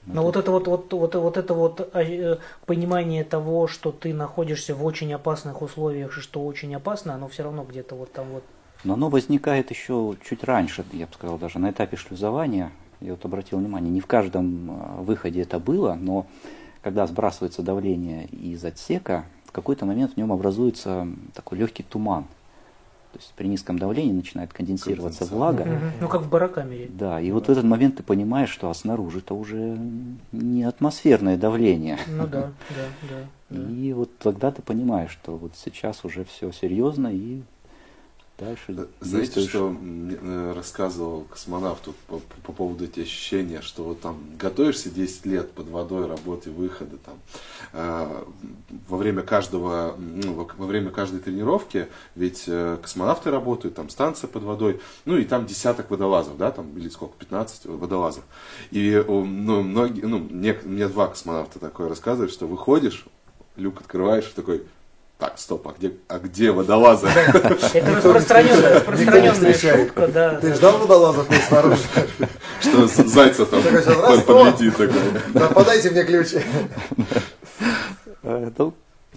Но 0.07 0.23
вот 0.23 0.35
это 0.35 0.51
вот, 0.51 0.67
вот, 0.67 0.91
вот, 0.91 1.15
вот 1.15 1.37
это 1.37 1.53
вот 1.53 1.89
а, 1.93 2.03
э, 2.03 2.39
понимание 2.65 3.23
того, 3.23 3.67
что 3.67 3.93
ты 3.93 4.13
находишься 4.13 4.75
в 4.75 4.83
очень 4.83 5.13
опасных 5.13 5.61
условиях 5.61 6.17
и 6.17 6.19
что 6.21 6.45
очень 6.45 6.75
опасно, 6.75 7.13
оно 7.13 7.29
все 7.29 7.43
равно 7.43 7.63
где-то 7.63 7.95
вот 7.95 8.11
там 8.11 8.25
вот. 8.33 8.43
Но 8.83 8.95
оно 8.95 9.07
возникает 9.07 9.69
еще 9.69 10.15
чуть 10.27 10.43
раньше, 10.43 10.83
я 10.91 11.05
бы 11.05 11.13
сказал, 11.13 11.37
даже 11.37 11.57
на 11.59 11.71
этапе 11.71 11.95
шлюзования. 11.95 12.71
Я 12.99 13.11
вот 13.11 13.23
обратил 13.23 13.59
внимание, 13.59 13.91
не 13.91 14.01
в 14.01 14.07
каждом 14.07 14.71
а, 14.71 15.01
выходе 15.01 15.41
это 15.41 15.57
было, 15.57 15.93
но 15.93 16.27
когда 16.81 17.07
сбрасывается 17.07 17.61
давление 17.61 18.25
из 18.27 18.63
отсека, 18.63 19.25
в 19.45 19.51
какой-то 19.51 19.85
момент 19.85 20.13
в 20.13 20.17
нем 20.17 20.31
образуется 20.31 21.07
такой 21.33 21.57
легкий 21.57 21.83
туман. 21.83 22.25
То 23.11 23.17
есть 23.17 23.33
при 23.35 23.47
низком 23.47 23.79
давлении 23.79 24.13
начинает 24.13 24.53
конденсироваться 24.53 25.25
влага. 25.25 25.65
Ну, 25.99 26.07
как 26.07 26.21
в 26.21 26.29
барокамере. 26.29 26.89
Да, 26.93 27.19
и 27.19 27.31
вот 27.31 27.47
в 27.47 27.49
этот 27.49 27.63
момент 27.63 27.97
ты 27.97 28.03
понимаешь, 28.03 28.51
что 28.51 28.69
а 28.69 28.73
снаружи 28.75 29.17
это 29.19 29.33
уже 29.33 29.79
не 30.31 30.63
атмосферное 30.63 31.35
давление. 31.35 31.97
Ну 32.07 32.27
да, 32.27 32.51
да. 33.09 33.17
да. 33.49 33.71
И 33.71 33.93
вот 33.93 34.15
тогда 34.19 34.51
ты 34.51 34.61
понимаешь, 34.61 35.09
что 35.09 35.37
вот 35.37 35.53
сейчас 35.55 36.05
уже 36.05 36.23
все 36.23 36.51
серьезно 36.51 37.07
и 37.11 37.41
Дальше 38.39 38.87
Знаете, 39.01 39.41
что 39.41 39.75
э, 39.77 40.53
рассказывал 40.55 41.25
космонавт 41.25 41.89
по, 42.07 42.19
по 42.43 42.53
поводу 42.53 42.85
этих 42.85 43.03
ощущения, 43.03 43.61
что 43.61 43.83
вот 43.83 43.99
там 43.99 44.17
готовишься 44.37 44.89
10 44.89 45.25
лет 45.25 45.51
под 45.51 45.67
водой, 45.67 46.07
работе, 46.07 46.49
выхода, 46.49 46.97
там, 46.97 47.19
э, 47.73 48.23
во 48.87 48.97
время 48.97 49.23
каждого, 49.23 49.95
ну, 49.97 50.33
во, 50.33 50.49
во 50.55 50.65
время 50.67 50.89
каждой 50.89 51.19
тренировки, 51.19 51.89
ведь 52.15 52.45
э, 52.47 52.77
космонавты 52.81 53.29
работают, 53.29 53.75
там 53.75 53.89
станция 53.89 54.29
под 54.29 54.43
водой, 54.43 54.79
ну 55.03 55.17
и 55.17 55.25
там 55.25 55.45
десяток 55.45 55.91
водолазов, 55.91 56.37
да, 56.37 56.51
там, 56.51 56.77
или 56.77 56.87
сколько, 56.87 57.17
15 57.17 57.65
водолазов. 57.65 58.23
И 58.71 59.03
ну, 59.05 59.63
многие, 59.63 60.05
ну, 60.05 60.19
мне, 60.19 60.57
мне 60.63 60.87
два 60.87 61.07
космонавта 61.07 61.59
такое 61.59 61.89
рассказывают, 61.89 62.31
что 62.31 62.47
выходишь, 62.47 63.05
люк 63.57 63.81
открываешь, 63.81 64.25
такой, 64.27 64.63
так, 65.19 65.37
стоп, 65.37 65.67
а 65.67 65.73
где, 65.77 65.91
а 66.07 66.17
где 66.17 66.49
водолазы? 66.49 67.07
Это 67.07 67.97
распространенная, 67.97 68.75
распространенная 68.75 69.53
шутка, 69.53 70.07
да. 70.07 70.35
Ты 70.35 70.53
ждал 70.53 70.77
водолазов 70.77 71.27
тут 71.27 71.41
снаружи? 71.43 71.81
Что 72.61 72.87
Зайцев 72.87 73.49
там 73.49 73.61
подлетит 73.61 74.77
такой. 74.77 75.53
Подайте 75.53 75.89
мне 75.91 76.05
ключи. 76.05 76.41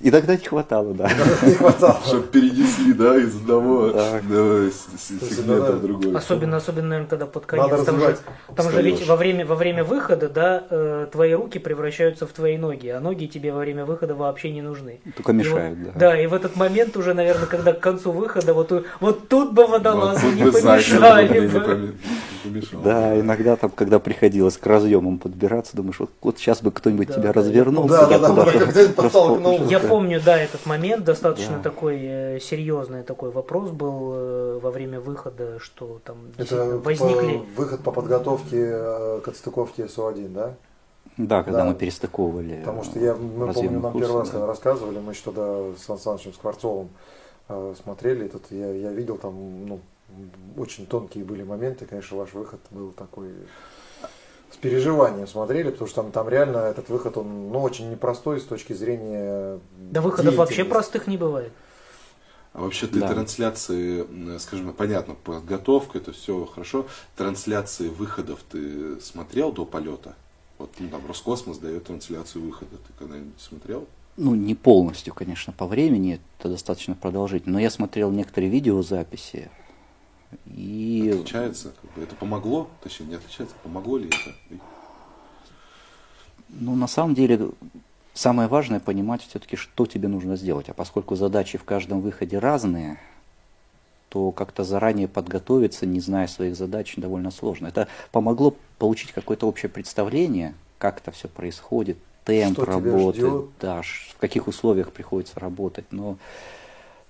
Э, 0.02 0.08
Иногда 0.08 0.36
не 0.36 0.44
хватало, 0.44 0.94
да. 0.94 1.08
Не 1.42 1.54
хватало. 1.54 1.98
Чтобы 2.06 2.26
перенесли, 2.26 2.92
да, 2.92 3.16
из 3.16 3.36
одного 3.36 3.90
сегмента 3.90 5.72
в 5.72 5.82
другой. 5.82 6.16
Особенно, 6.16 6.56
особенно, 6.56 6.88
наверное, 6.88 7.08
когда 7.08 7.26
под 7.26 7.46
конец. 7.46 7.84
Там 7.84 8.00
же, 8.00 8.16
там 8.54 8.70
же 8.70 8.82
ведь 8.82 9.06
во 9.06 9.16
время, 9.16 9.46
во 9.46 9.54
время 9.54 9.84
выхода, 9.84 10.28
да, 10.28 10.64
э, 10.68 11.06
твои 11.10 11.32
руки 11.32 11.58
превращаются 11.58 12.26
в 12.26 12.32
твои 12.32 12.58
ноги, 12.58 12.88
а 12.88 13.00
ноги 13.00 13.26
тебе 13.26 13.52
во 13.52 13.60
время 13.60 13.84
выхода 13.84 14.14
вообще 14.14 14.50
не 14.50 14.62
нужны. 14.62 15.00
Только 15.16 15.32
мешают, 15.32 15.82
да. 15.82 15.90
Да, 15.94 16.20
и 16.20 16.26
в 16.26 16.34
этот 16.34 16.56
момент 16.56 16.96
уже, 16.96 17.14
наверное, 17.14 17.46
когда 17.46 17.72
к 17.72 17.80
концу 17.80 18.12
выхода, 18.12 18.54
вот, 18.54 18.72
вот 19.00 19.28
тут 19.28 19.52
бы 19.52 19.66
водолазы 19.66 20.26
не 20.26 20.50
помешали 20.50 21.48
бы. 21.48 21.94
Да, 22.84 23.18
иногда 23.18 23.56
там, 23.56 23.70
когда 23.70 23.98
приходилось 23.98 24.56
к 24.56 24.66
разъемам 24.66 25.18
подбираться, 25.18 25.76
думаешь, 25.76 26.00
вот, 26.00 26.10
вот 26.20 26.38
сейчас 26.38 26.60
бы 26.60 26.72
кто-нибудь 26.72 27.08
да, 27.08 27.14
тебя 27.14 27.32
развернул. 27.32 27.86
Да, 27.86 28.06
да, 28.06 28.18
да, 28.18 28.44
да, 28.44 29.50
Я 29.68 29.78
помню, 29.92 30.20
да, 30.24 30.38
этот 30.38 30.66
момент 30.66 31.04
достаточно 31.04 31.56
да. 31.56 31.62
такой 31.62 31.98
э, 32.00 32.40
серьезный 32.40 33.02
такой 33.02 33.30
вопрос 33.30 33.70
был 33.70 34.12
э, 34.14 34.58
во 34.62 34.70
время 34.70 35.00
выхода, 35.00 35.58
что 35.58 36.00
там 36.04 36.32
Это 36.38 36.78
возникли... 36.78 37.38
По, 37.38 37.62
выход 37.62 37.80
по 37.80 37.92
подготовке 37.92 38.58
э, 38.58 39.20
к 39.22 39.28
отстыковке 39.28 39.88
СУ-1, 39.88 40.28
да? 40.28 40.54
Да, 41.16 41.42
когда 41.42 41.60
да. 41.60 41.64
мы 41.66 41.74
перестыковывали. 41.74 42.60
Потому 42.60 42.84
что 42.84 42.98
я, 42.98 43.14
мы 43.14 43.52
помню, 43.52 43.80
нам 43.80 43.92
первый 43.92 44.18
раз, 44.18 44.28
да. 44.28 44.32
когда 44.32 44.46
рассказывали, 44.46 44.98
мы 44.98 45.12
еще 45.12 45.24
тогда 45.24 45.76
с 45.76 45.82
Сан 45.84 45.98
Санычем 45.98 46.32
Скворцовым 46.32 46.88
э, 47.48 47.74
смотрели, 47.82 48.26
этот, 48.26 48.50
я, 48.50 48.72
я 48.72 48.92
видел 48.92 49.18
там, 49.18 49.66
ну, 49.66 49.80
очень 50.56 50.86
тонкие 50.86 51.24
были 51.24 51.42
моменты, 51.42 51.86
конечно, 51.86 52.16
ваш 52.16 52.32
выход 52.32 52.60
был 52.70 52.92
такой 52.92 53.30
переживанием 54.62 55.26
смотрели, 55.26 55.70
потому 55.70 55.88
что 55.88 56.02
там, 56.02 56.12
там 56.12 56.28
реально 56.28 56.58
этот 56.58 56.88
выход, 56.88 57.18
он 57.18 57.50
ну, 57.50 57.60
очень 57.60 57.90
непростой 57.90 58.40
с 58.40 58.44
точки 58.44 58.72
зрения... 58.72 59.58
Да 59.90 60.00
выходов 60.00 60.36
вообще 60.36 60.64
простых 60.64 61.06
не 61.06 61.18
бывает. 61.18 61.52
А 62.54 62.62
вообще 62.62 62.86
ты 62.86 63.00
да. 63.00 63.08
трансляции, 63.08 64.06
скажем, 64.38 64.72
понятно, 64.72 65.14
подготовка, 65.14 65.98
это 65.98 66.12
все 66.12 66.44
хорошо. 66.46 66.86
Трансляции 67.16 67.88
выходов 67.88 68.40
ты 68.50 69.00
смотрел 69.00 69.52
до 69.52 69.64
полета? 69.64 70.14
Вот 70.58 70.70
ну, 70.78 70.88
там 70.88 71.06
Роскосмос 71.08 71.58
дает 71.58 71.84
трансляцию 71.84 72.44
выхода. 72.44 72.76
Ты 72.76 72.92
когда-нибудь 72.98 73.40
смотрел? 73.40 73.86
Ну, 74.16 74.34
не 74.34 74.54
полностью, 74.54 75.14
конечно, 75.14 75.52
по 75.52 75.66
времени, 75.66 76.20
это 76.38 76.50
достаточно 76.50 76.94
продолжительно. 76.94 77.54
Но 77.54 77.58
я 77.58 77.70
смотрел 77.70 78.10
некоторые 78.10 78.50
видеозаписи, 78.50 79.50
и... 80.46 81.10
Отличается? 81.12 81.72
Как 81.80 81.92
бы 81.92 82.02
это 82.02 82.14
помогло? 82.14 82.68
Точнее, 82.82 83.06
не 83.06 83.14
отличается, 83.14 83.54
помогло 83.62 83.98
ли 83.98 84.08
это? 84.08 84.60
Ну, 86.48 86.74
на 86.74 86.86
самом 86.86 87.14
деле, 87.14 87.50
самое 88.14 88.48
важное 88.48 88.80
понимать 88.80 89.22
все-таки, 89.22 89.56
что 89.56 89.86
тебе 89.86 90.08
нужно 90.08 90.36
сделать. 90.36 90.68
А 90.68 90.74
поскольку 90.74 91.16
задачи 91.16 91.56
в 91.58 91.64
каждом 91.64 92.00
выходе 92.00 92.38
разные, 92.38 92.98
что 94.12 94.30
как-то 94.30 94.62
заранее 94.62 95.08
подготовиться, 95.08 95.86
не 95.86 95.98
зная 95.98 96.26
своих 96.26 96.54
задач, 96.54 96.96
довольно 96.96 97.30
сложно. 97.30 97.68
Это 97.68 97.88
помогло 98.10 98.54
получить 98.78 99.10
какое-то 99.10 99.48
общее 99.48 99.70
представление, 99.70 100.52
как 100.76 100.98
это 100.98 101.12
все 101.12 101.28
происходит, 101.28 101.96
темп 102.26 102.58
что 102.58 102.66
работы, 102.66 103.30
да, 103.58 103.80
в 103.80 104.18
каких 104.18 104.48
условиях 104.48 104.92
приходится 104.92 105.40
работать. 105.40 105.86
Но 105.92 106.18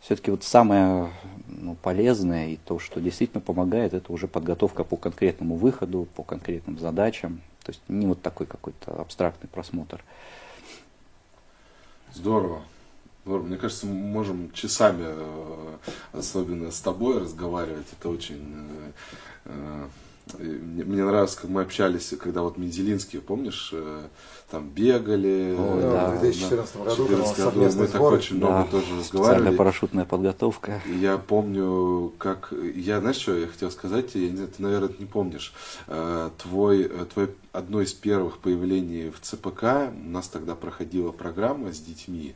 все-таки 0.02 0.30
вот 0.30 0.42
самое 0.42 1.12
ну, 1.46 1.76
полезное 1.76 2.48
и 2.48 2.56
то, 2.56 2.78
что 2.78 3.00
действительно 3.00 3.40
помогает, 3.40 3.94
это 3.94 4.12
уже 4.12 4.26
подготовка 4.26 4.84
по 4.84 4.96
конкретному 4.96 5.56
выходу, 5.56 6.08
по 6.16 6.24
конкретным 6.24 6.78
задачам. 6.78 7.40
То 7.62 7.70
есть 7.70 7.80
не 7.88 8.06
вот 8.06 8.20
такой 8.20 8.46
какой-то 8.46 9.00
абстрактный 9.00 9.48
просмотр. 9.48 10.04
Здорово. 12.12 12.62
Здорово. 13.24 13.46
Мне 13.46 13.56
кажется, 13.56 13.86
мы 13.86 13.94
можем 13.94 14.50
часами, 14.50 15.04
э, 15.06 15.76
особенно 16.12 16.72
с 16.72 16.80
тобой, 16.80 17.20
разговаривать. 17.20 17.86
Это 17.96 18.08
очень 18.08 18.42
э, 18.44 18.92
э, 19.44 19.88
мне, 20.38 20.84
мне 20.84 21.04
нравилось, 21.04 21.34
как 21.34 21.50
мы 21.50 21.62
общались, 21.62 22.14
когда 22.20 22.42
вот 22.42 22.58
Мензелинские, 22.58 23.22
помнишь, 23.22 23.70
э, 23.72 24.02
там 24.50 24.68
бегали. 24.68 25.54
О, 25.58 25.80
да, 25.80 26.10
в 26.10 26.20
2014 26.20 26.76
году, 26.76 27.06
2014 27.06 27.54
году 27.54 27.78
мы 27.78 27.86
так 27.86 28.00
очень 28.02 28.36
много 28.36 28.52
да, 28.52 28.64
тоже 28.64 28.98
разговаривали. 28.98 29.56
парашютная 29.56 30.04
подготовка. 30.04 30.82
И 30.86 30.94
я 30.94 31.16
помню, 31.18 32.12
как... 32.18 32.52
Я, 32.74 33.00
знаешь, 33.00 33.16
что 33.16 33.36
я 33.36 33.46
хотел 33.46 33.70
сказать? 33.70 34.14
Я, 34.14 34.46
ты, 34.46 34.62
наверное, 34.62 34.90
не 34.98 35.06
помнишь. 35.06 35.54
Э, 35.86 36.30
твой, 36.38 36.82
э, 36.82 37.06
твой 37.12 37.30
одно 37.52 37.80
из 37.80 37.92
первых 37.92 38.38
появлений 38.38 39.10
в 39.10 39.20
ЦПК, 39.20 39.64
у 39.92 40.08
нас 40.10 40.28
тогда 40.28 40.54
проходила 40.54 41.12
программа 41.12 41.72
с 41.72 41.78
детьми. 41.78 42.34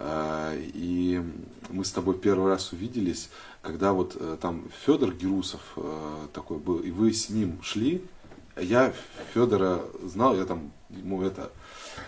И 0.00 1.22
мы 1.70 1.84
с 1.84 1.92
тобой 1.92 2.16
первый 2.16 2.50
раз 2.50 2.72
увиделись 2.72 3.30
когда 3.64 3.92
вот 3.92 4.16
э, 4.20 4.36
там 4.40 4.64
Федор 4.84 5.12
Герусов 5.12 5.60
э, 5.76 6.26
такой 6.32 6.58
был, 6.58 6.78
и 6.78 6.90
вы 6.90 7.12
с 7.12 7.30
ним 7.30 7.60
шли, 7.62 8.04
я 8.56 8.92
Федора 9.32 9.80
знал, 10.04 10.36
я 10.36 10.44
там 10.44 10.70
ему 10.90 11.22
это 11.22 11.50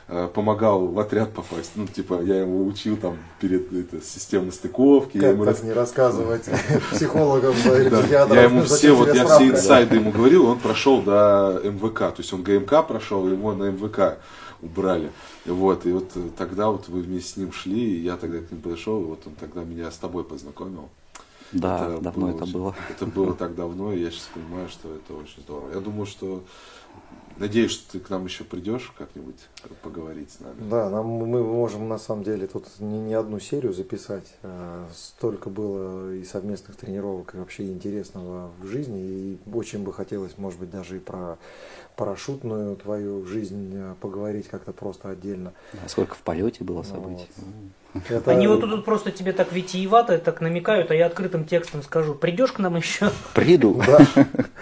э, 0.07 0.29
помогал 0.33 0.87
в 0.87 0.99
отряд 0.99 1.33
попасть. 1.33 1.73
Ну, 1.75 1.87
типа, 1.87 2.21
я 2.23 2.41
его 2.43 2.65
учил 2.65 2.97
там 2.99 3.17
перед 3.41 3.73
это, 3.73 4.03
системой 4.03 4.53
стыковки. 4.53 5.15
Как 5.15 5.23
я 5.23 5.31
ему 5.31 5.45
так 5.45 5.63
не 5.63 5.73
рассказывать 5.73 6.45
психологам 6.93 7.55
или 7.55 8.35
Я 8.35 8.43
ему 8.43 8.63
все, 8.63 8.95
вот 8.95 9.13
я 9.15 9.27
все 9.27 9.49
инсайды 9.49 9.97
ему 9.97 10.13
говорил, 10.13 10.47
он 10.47 10.59
прошел 10.61 11.01
до 11.01 11.61
МВК. 11.65 11.99
То 11.99 12.17
есть 12.19 12.33
он 12.33 12.43
ГМК 12.43 12.87
прошел, 12.87 13.27
его 13.27 13.55
на 13.55 13.71
МВК 13.71 14.19
убрали. 14.61 15.11
Вот, 15.47 15.87
и 15.87 15.93
вот 15.93 16.13
тогда 16.37 16.71
вот 16.71 16.89
вы 16.89 17.01
вместе 17.01 17.35
с 17.35 17.37
ним 17.37 17.53
шли, 17.53 17.97
и 17.97 18.03
я 18.03 18.17
тогда 18.17 18.39
к 18.39 18.51
ним 18.51 18.61
подошел, 18.61 19.01
и 19.01 19.05
вот 19.05 19.27
он 19.27 19.35
тогда 19.35 19.65
меня 19.65 19.91
с 19.91 19.97
тобой 19.97 20.25
познакомил. 20.25 20.89
Да, 21.53 21.89
это 21.93 22.01
давно 22.01 22.27
было, 22.27 22.37
это 22.37 22.47
было. 22.47 22.75
Это 22.91 23.07
было 23.07 23.35
так 23.35 23.55
давно, 23.55 23.93
и 23.93 24.01
я 24.01 24.11
сейчас 24.11 24.29
понимаю, 24.35 24.69
что 24.69 24.93
это 24.93 25.15
очень 25.15 25.43
здорово. 25.43 25.73
Я 25.73 25.81
думаю, 25.81 26.07
что 26.07 26.43
Надеюсь, 27.39 27.71
что 27.71 27.93
ты 27.93 28.01
к 28.01 28.09
нам 28.09 28.25
еще 28.25 28.45
придешь 28.45 28.93
как-нибудь 28.97 29.37
поговорить 29.83 30.31
с 30.31 30.41
нами. 30.41 30.57
Да, 30.71 30.89
нам, 30.89 31.07
мы 31.07 31.45
можем 31.45 31.87
на 31.87 31.99
самом 31.99 32.25
деле 32.25 32.47
тут 32.47 32.67
не, 32.79 32.99
не 32.99 33.13
одну 33.13 33.39
серию 33.41 33.75
записать. 33.75 34.25
А 34.43 34.89
столько 34.95 35.51
было 35.51 36.15
и 36.15 36.25
совместных 36.25 36.77
тренировок, 36.77 37.35
и 37.35 37.39
вообще 37.39 37.71
интересного 37.71 38.51
в 38.59 38.67
жизни. 38.67 39.01
И 39.01 39.39
очень 39.53 39.85
бы 39.85 39.93
хотелось, 39.93 40.39
может 40.39 40.59
быть, 40.59 40.71
даже 40.71 40.97
и 40.97 41.01
про 41.01 41.37
парашютную 41.97 42.75
твою 42.77 43.27
жизнь 43.27 43.73
а, 43.77 43.97
поговорить 44.01 44.49
как-то 44.49 44.73
просто 44.73 45.11
отдельно. 45.11 45.53
А 45.85 45.89
сколько 45.89 46.15
в 46.15 46.21
полете 46.21 46.65
было 46.65 46.83
событий. 46.85 47.29
Вот. 47.37 47.47
Это... 48.09 48.31
Они 48.31 48.47
вот 48.47 48.61
тут 48.61 48.85
просто 48.85 49.11
тебе 49.11 49.33
так 49.33 49.53
витиевато 49.53 50.19
так 50.19 50.41
намекают, 50.41 50.91
а 50.91 50.95
я 50.95 51.07
открытым 51.07 51.45
текстом 51.45 51.83
скажу, 51.83 52.15
придешь 52.15 52.53
к 52.53 52.59
нам 52.59 52.77
еще? 52.77 53.11
Приду. 53.35 53.81
Да. 53.87 54.07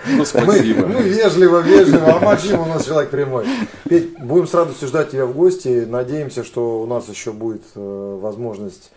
Ну, 0.07 0.24
спасибо. 0.24 0.87
Мы, 0.87 0.95
мы 0.95 1.03
вежливо, 1.03 1.61
вежливо, 1.61 2.16
а 2.16 2.20
Максим 2.20 2.61
у 2.61 2.66
нас 2.66 2.87
человек 2.87 3.11
прямой. 3.11 3.47
Петь, 3.89 4.18
будем 4.18 4.47
с 4.47 4.55
радостью 4.55 4.89
ждать 4.89 5.11
тебя 5.11 5.26
в 5.26 5.35
гости. 5.35 5.87
Надеемся, 5.89 6.45
что 6.45 6.82
у 6.82 6.87
нас 6.87 7.09
еще 7.09 7.32
будет 7.32 7.62
э, 7.74 8.18
возможность 8.20 8.91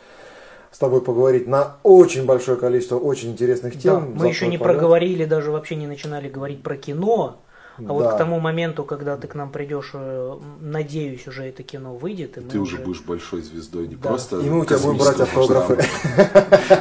с 0.71 0.77
тобой 0.77 1.01
поговорить 1.01 1.47
на 1.47 1.77
очень 1.83 2.25
большое 2.25 2.57
количество 2.57 2.97
очень 2.97 3.31
интересных 3.31 3.79
тем. 3.79 4.13
Да, 4.13 4.23
мы 4.23 4.27
еще 4.27 4.47
не 4.47 4.57
полет. 4.57 4.73
проговорили, 4.73 5.25
даже 5.25 5.51
вообще 5.51 5.75
не 5.75 5.87
начинали 5.87 6.29
говорить 6.29 6.61
про 6.61 6.75
кино. 6.75 7.41
А 7.77 7.81
да. 7.81 7.93
вот 7.93 8.13
к 8.13 8.17
тому 8.17 8.39
моменту, 8.39 8.83
когда 8.83 9.17
ты 9.17 9.27
к 9.27 9.35
нам 9.35 9.51
придешь, 9.51 9.91
э, 9.93 10.37
надеюсь, 10.59 11.27
уже 11.27 11.43
это 11.43 11.61
кино 11.61 11.95
выйдет. 11.95 12.37
И 12.37 12.41
ты 12.41 12.59
уже 12.59 12.77
будешь 12.77 13.01
большой 13.01 13.43
звездой, 13.43 13.87
не 13.87 13.95
да. 13.95 14.09
просто. 14.09 14.39
И 14.39 14.49
мы 14.49 14.61
у 14.61 14.65
тебя 14.65 14.79
будем 14.79 14.97
брать 14.97 15.19
автографы. 15.19 15.77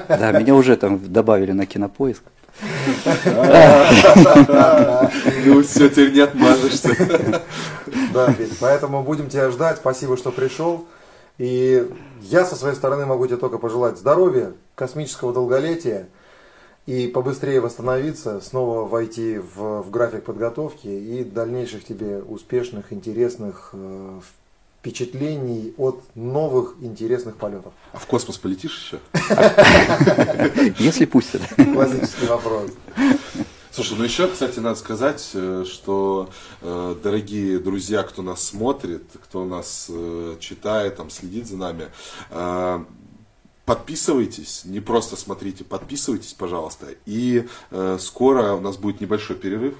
Да, 0.09 0.33
меня 0.33 0.55
уже 0.55 0.77
там 0.77 1.01
добавили 1.13 1.53
на 1.53 1.67
кинопоиск. 1.67 2.23
Ну 5.45 5.63
все, 5.63 5.89
теперь 5.91 6.13
не 6.13 6.21
отмажешься. 6.21 6.97
Да, 8.15 8.35
поэтому 8.61 9.03
будем 9.03 9.29
тебя 9.29 9.51
ждать. 9.51 9.77
Спасибо, 9.77 10.17
что 10.17 10.33
пришел. 10.33 10.87
И 11.37 11.87
я 12.23 12.47
со 12.47 12.57
своей 12.57 12.75
стороны 12.75 13.05
могу 13.05 13.27
тебе 13.27 13.37
только 13.37 13.59
пожелать 13.59 13.99
здоровья, 13.99 14.53
космического 14.75 15.35
долголетия 15.35 16.09
и 16.87 17.09
побыстрее 17.09 17.61
восстановиться, 17.61 18.41
снова 18.41 18.87
войти 18.89 19.39
в, 19.39 19.83
в 19.83 19.91
график 19.91 20.25
подготовки 20.25 20.87
и 20.87 21.25
дальнейших 21.25 21.85
тебе 21.85 22.19
успешных, 22.19 22.93
интересных 22.93 23.71
э, 23.73 24.21
впечатлений 24.81 25.75
от 25.77 26.01
новых 26.15 26.77
интересных 26.81 27.37
полетов. 27.37 27.73
А 27.93 27.99
в 27.99 28.07
космос 28.07 28.39
полетишь 28.39 28.93
еще? 28.93 29.01
Если 30.79 31.07
пустят. 31.07 31.43
Классический 31.57 32.27
вопрос. 32.27 32.71
Слушай, 33.73 33.99
ну 33.99 34.05
еще, 34.05 34.29
кстати, 34.29 34.59
надо 34.61 34.77
сказать, 34.77 35.31
э, 35.35 35.65
что, 35.69 36.31
э, 36.63 36.95
дорогие 37.03 37.59
друзья, 37.59 38.05
кто 38.05 38.23
нас 38.23 38.43
смотрит, 38.43 39.03
кто 39.25 39.45
нас 39.45 39.89
э, 39.91 40.37
читает, 40.41 40.97
там, 40.97 41.11
следит 41.11 41.47
за 41.47 41.57
нами, 41.59 41.89
подписывайтесь, 43.67 44.65
не 44.65 44.81
просто 44.81 45.17
смотрите, 45.17 45.65
подписывайтесь, 45.65 46.33
пожалуйста. 46.33 46.87
И 47.05 47.47
э, 47.71 47.99
скоро 48.01 48.55
у 48.55 48.61
нас 48.61 48.79
будет 48.79 49.01
небольшой 49.01 49.37
перерыв, 49.37 49.75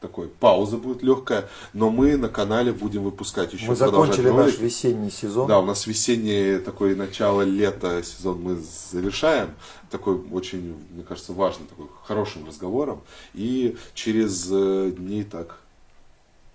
такой 0.00 0.28
пауза 0.28 0.76
будет 0.76 1.02
легкая, 1.02 1.48
но 1.72 1.88
мы 1.88 2.16
на 2.16 2.28
канале 2.28 2.72
будем 2.72 3.04
выпускать 3.04 3.52
еще. 3.54 3.66
Мы 3.66 3.76
закончили 3.76 4.28
наш 4.28 4.58
весенний 4.58 5.10
сезон. 5.10 5.48
Да, 5.48 5.60
у 5.60 5.64
нас 5.64 5.86
весенний 5.86 6.58
такой 6.58 6.94
начало 6.94 7.42
лета 7.42 8.02
сезон 8.02 8.42
мы 8.42 8.56
завершаем, 8.90 9.54
такой 9.90 10.20
очень, 10.30 10.76
мне 10.90 11.02
кажется, 11.02 11.32
важным, 11.32 11.68
такой 11.68 11.86
хорошим 12.04 12.46
разговором. 12.46 13.00
И 13.32 13.76
через 13.94 14.46
э, 14.50 14.92
дней 14.94 15.24
так 15.24 15.61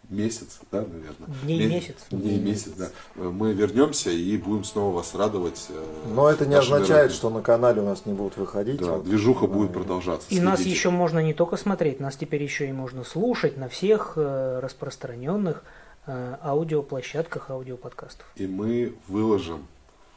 месяц, 0.09 0.59
да, 0.71 0.81
наверное. 0.81 1.27
Дней 1.43 1.67
месяц. 1.67 1.95
Дней 2.09 2.39
месяц, 2.39 2.71
да. 2.77 2.89
Мы 3.15 3.53
вернемся 3.53 4.09
и 4.09 4.37
будем 4.37 4.63
снова 4.63 4.95
вас 4.95 5.13
радовать. 5.15 5.67
Э, 5.69 6.11
Но 6.13 6.29
это 6.29 6.45
не 6.45 6.55
означает, 6.55 7.11
что 7.11 7.29
на 7.29 7.41
канале 7.41 7.81
у 7.81 7.85
нас 7.85 8.05
не 8.05 8.13
будут 8.13 8.37
выходить. 8.37 8.79
Да, 8.79 8.93
вот, 8.93 9.05
движуха 9.05 9.47
да. 9.47 9.53
будет 9.53 9.73
продолжаться. 9.73 10.27
И 10.29 10.35
следите. 10.35 10.49
нас 10.49 10.61
еще 10.61 10.89
можно 10.89 11.19
не 11.19 11.33
только 11.33 11.57
смотреть, 11.57 11.99
нас 11.99 12.15
теперь 12.15 12.43
еще 12.43 12.67
и 12.69 12.71
можно 12.71 13.03
слушать 13.03 13.57
на 13.57 13.67
всех 13.69 14.13
э, 14.15 14.59
распространенных 14.61 15.63
э, 16.05 16.35
аудиоплощадках 16.41 17.49
аудиоподкастов. 17.51 18.25
И 18.35 18.47
мы 18.47 18.95
выложим 19.07 19.67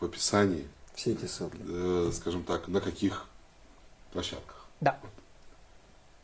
в 0.00 0.04
описании 0.04 0.66
все 0.94 1.12
эти 1.12 1.26
ссылки. 1.26 1.56
скажем 2.12 2.44
так, 2.44 2.68
на 2.68 2.80
каких 2.80 3.26
площадках. 4.12 4.66
Да. 4.80 4.98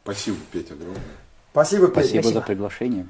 Спасибо, 0.02 0.36
Петя, 0.52 0.74
огромное. 0.74 1.02
Спасибо, 1.52 1.88
Петя. 1.88 2.00
Спасибо, 2.00 2.22
Спасибо. 2.22 2.40
за 2.40 2.46
приглашение. 2.46 3.08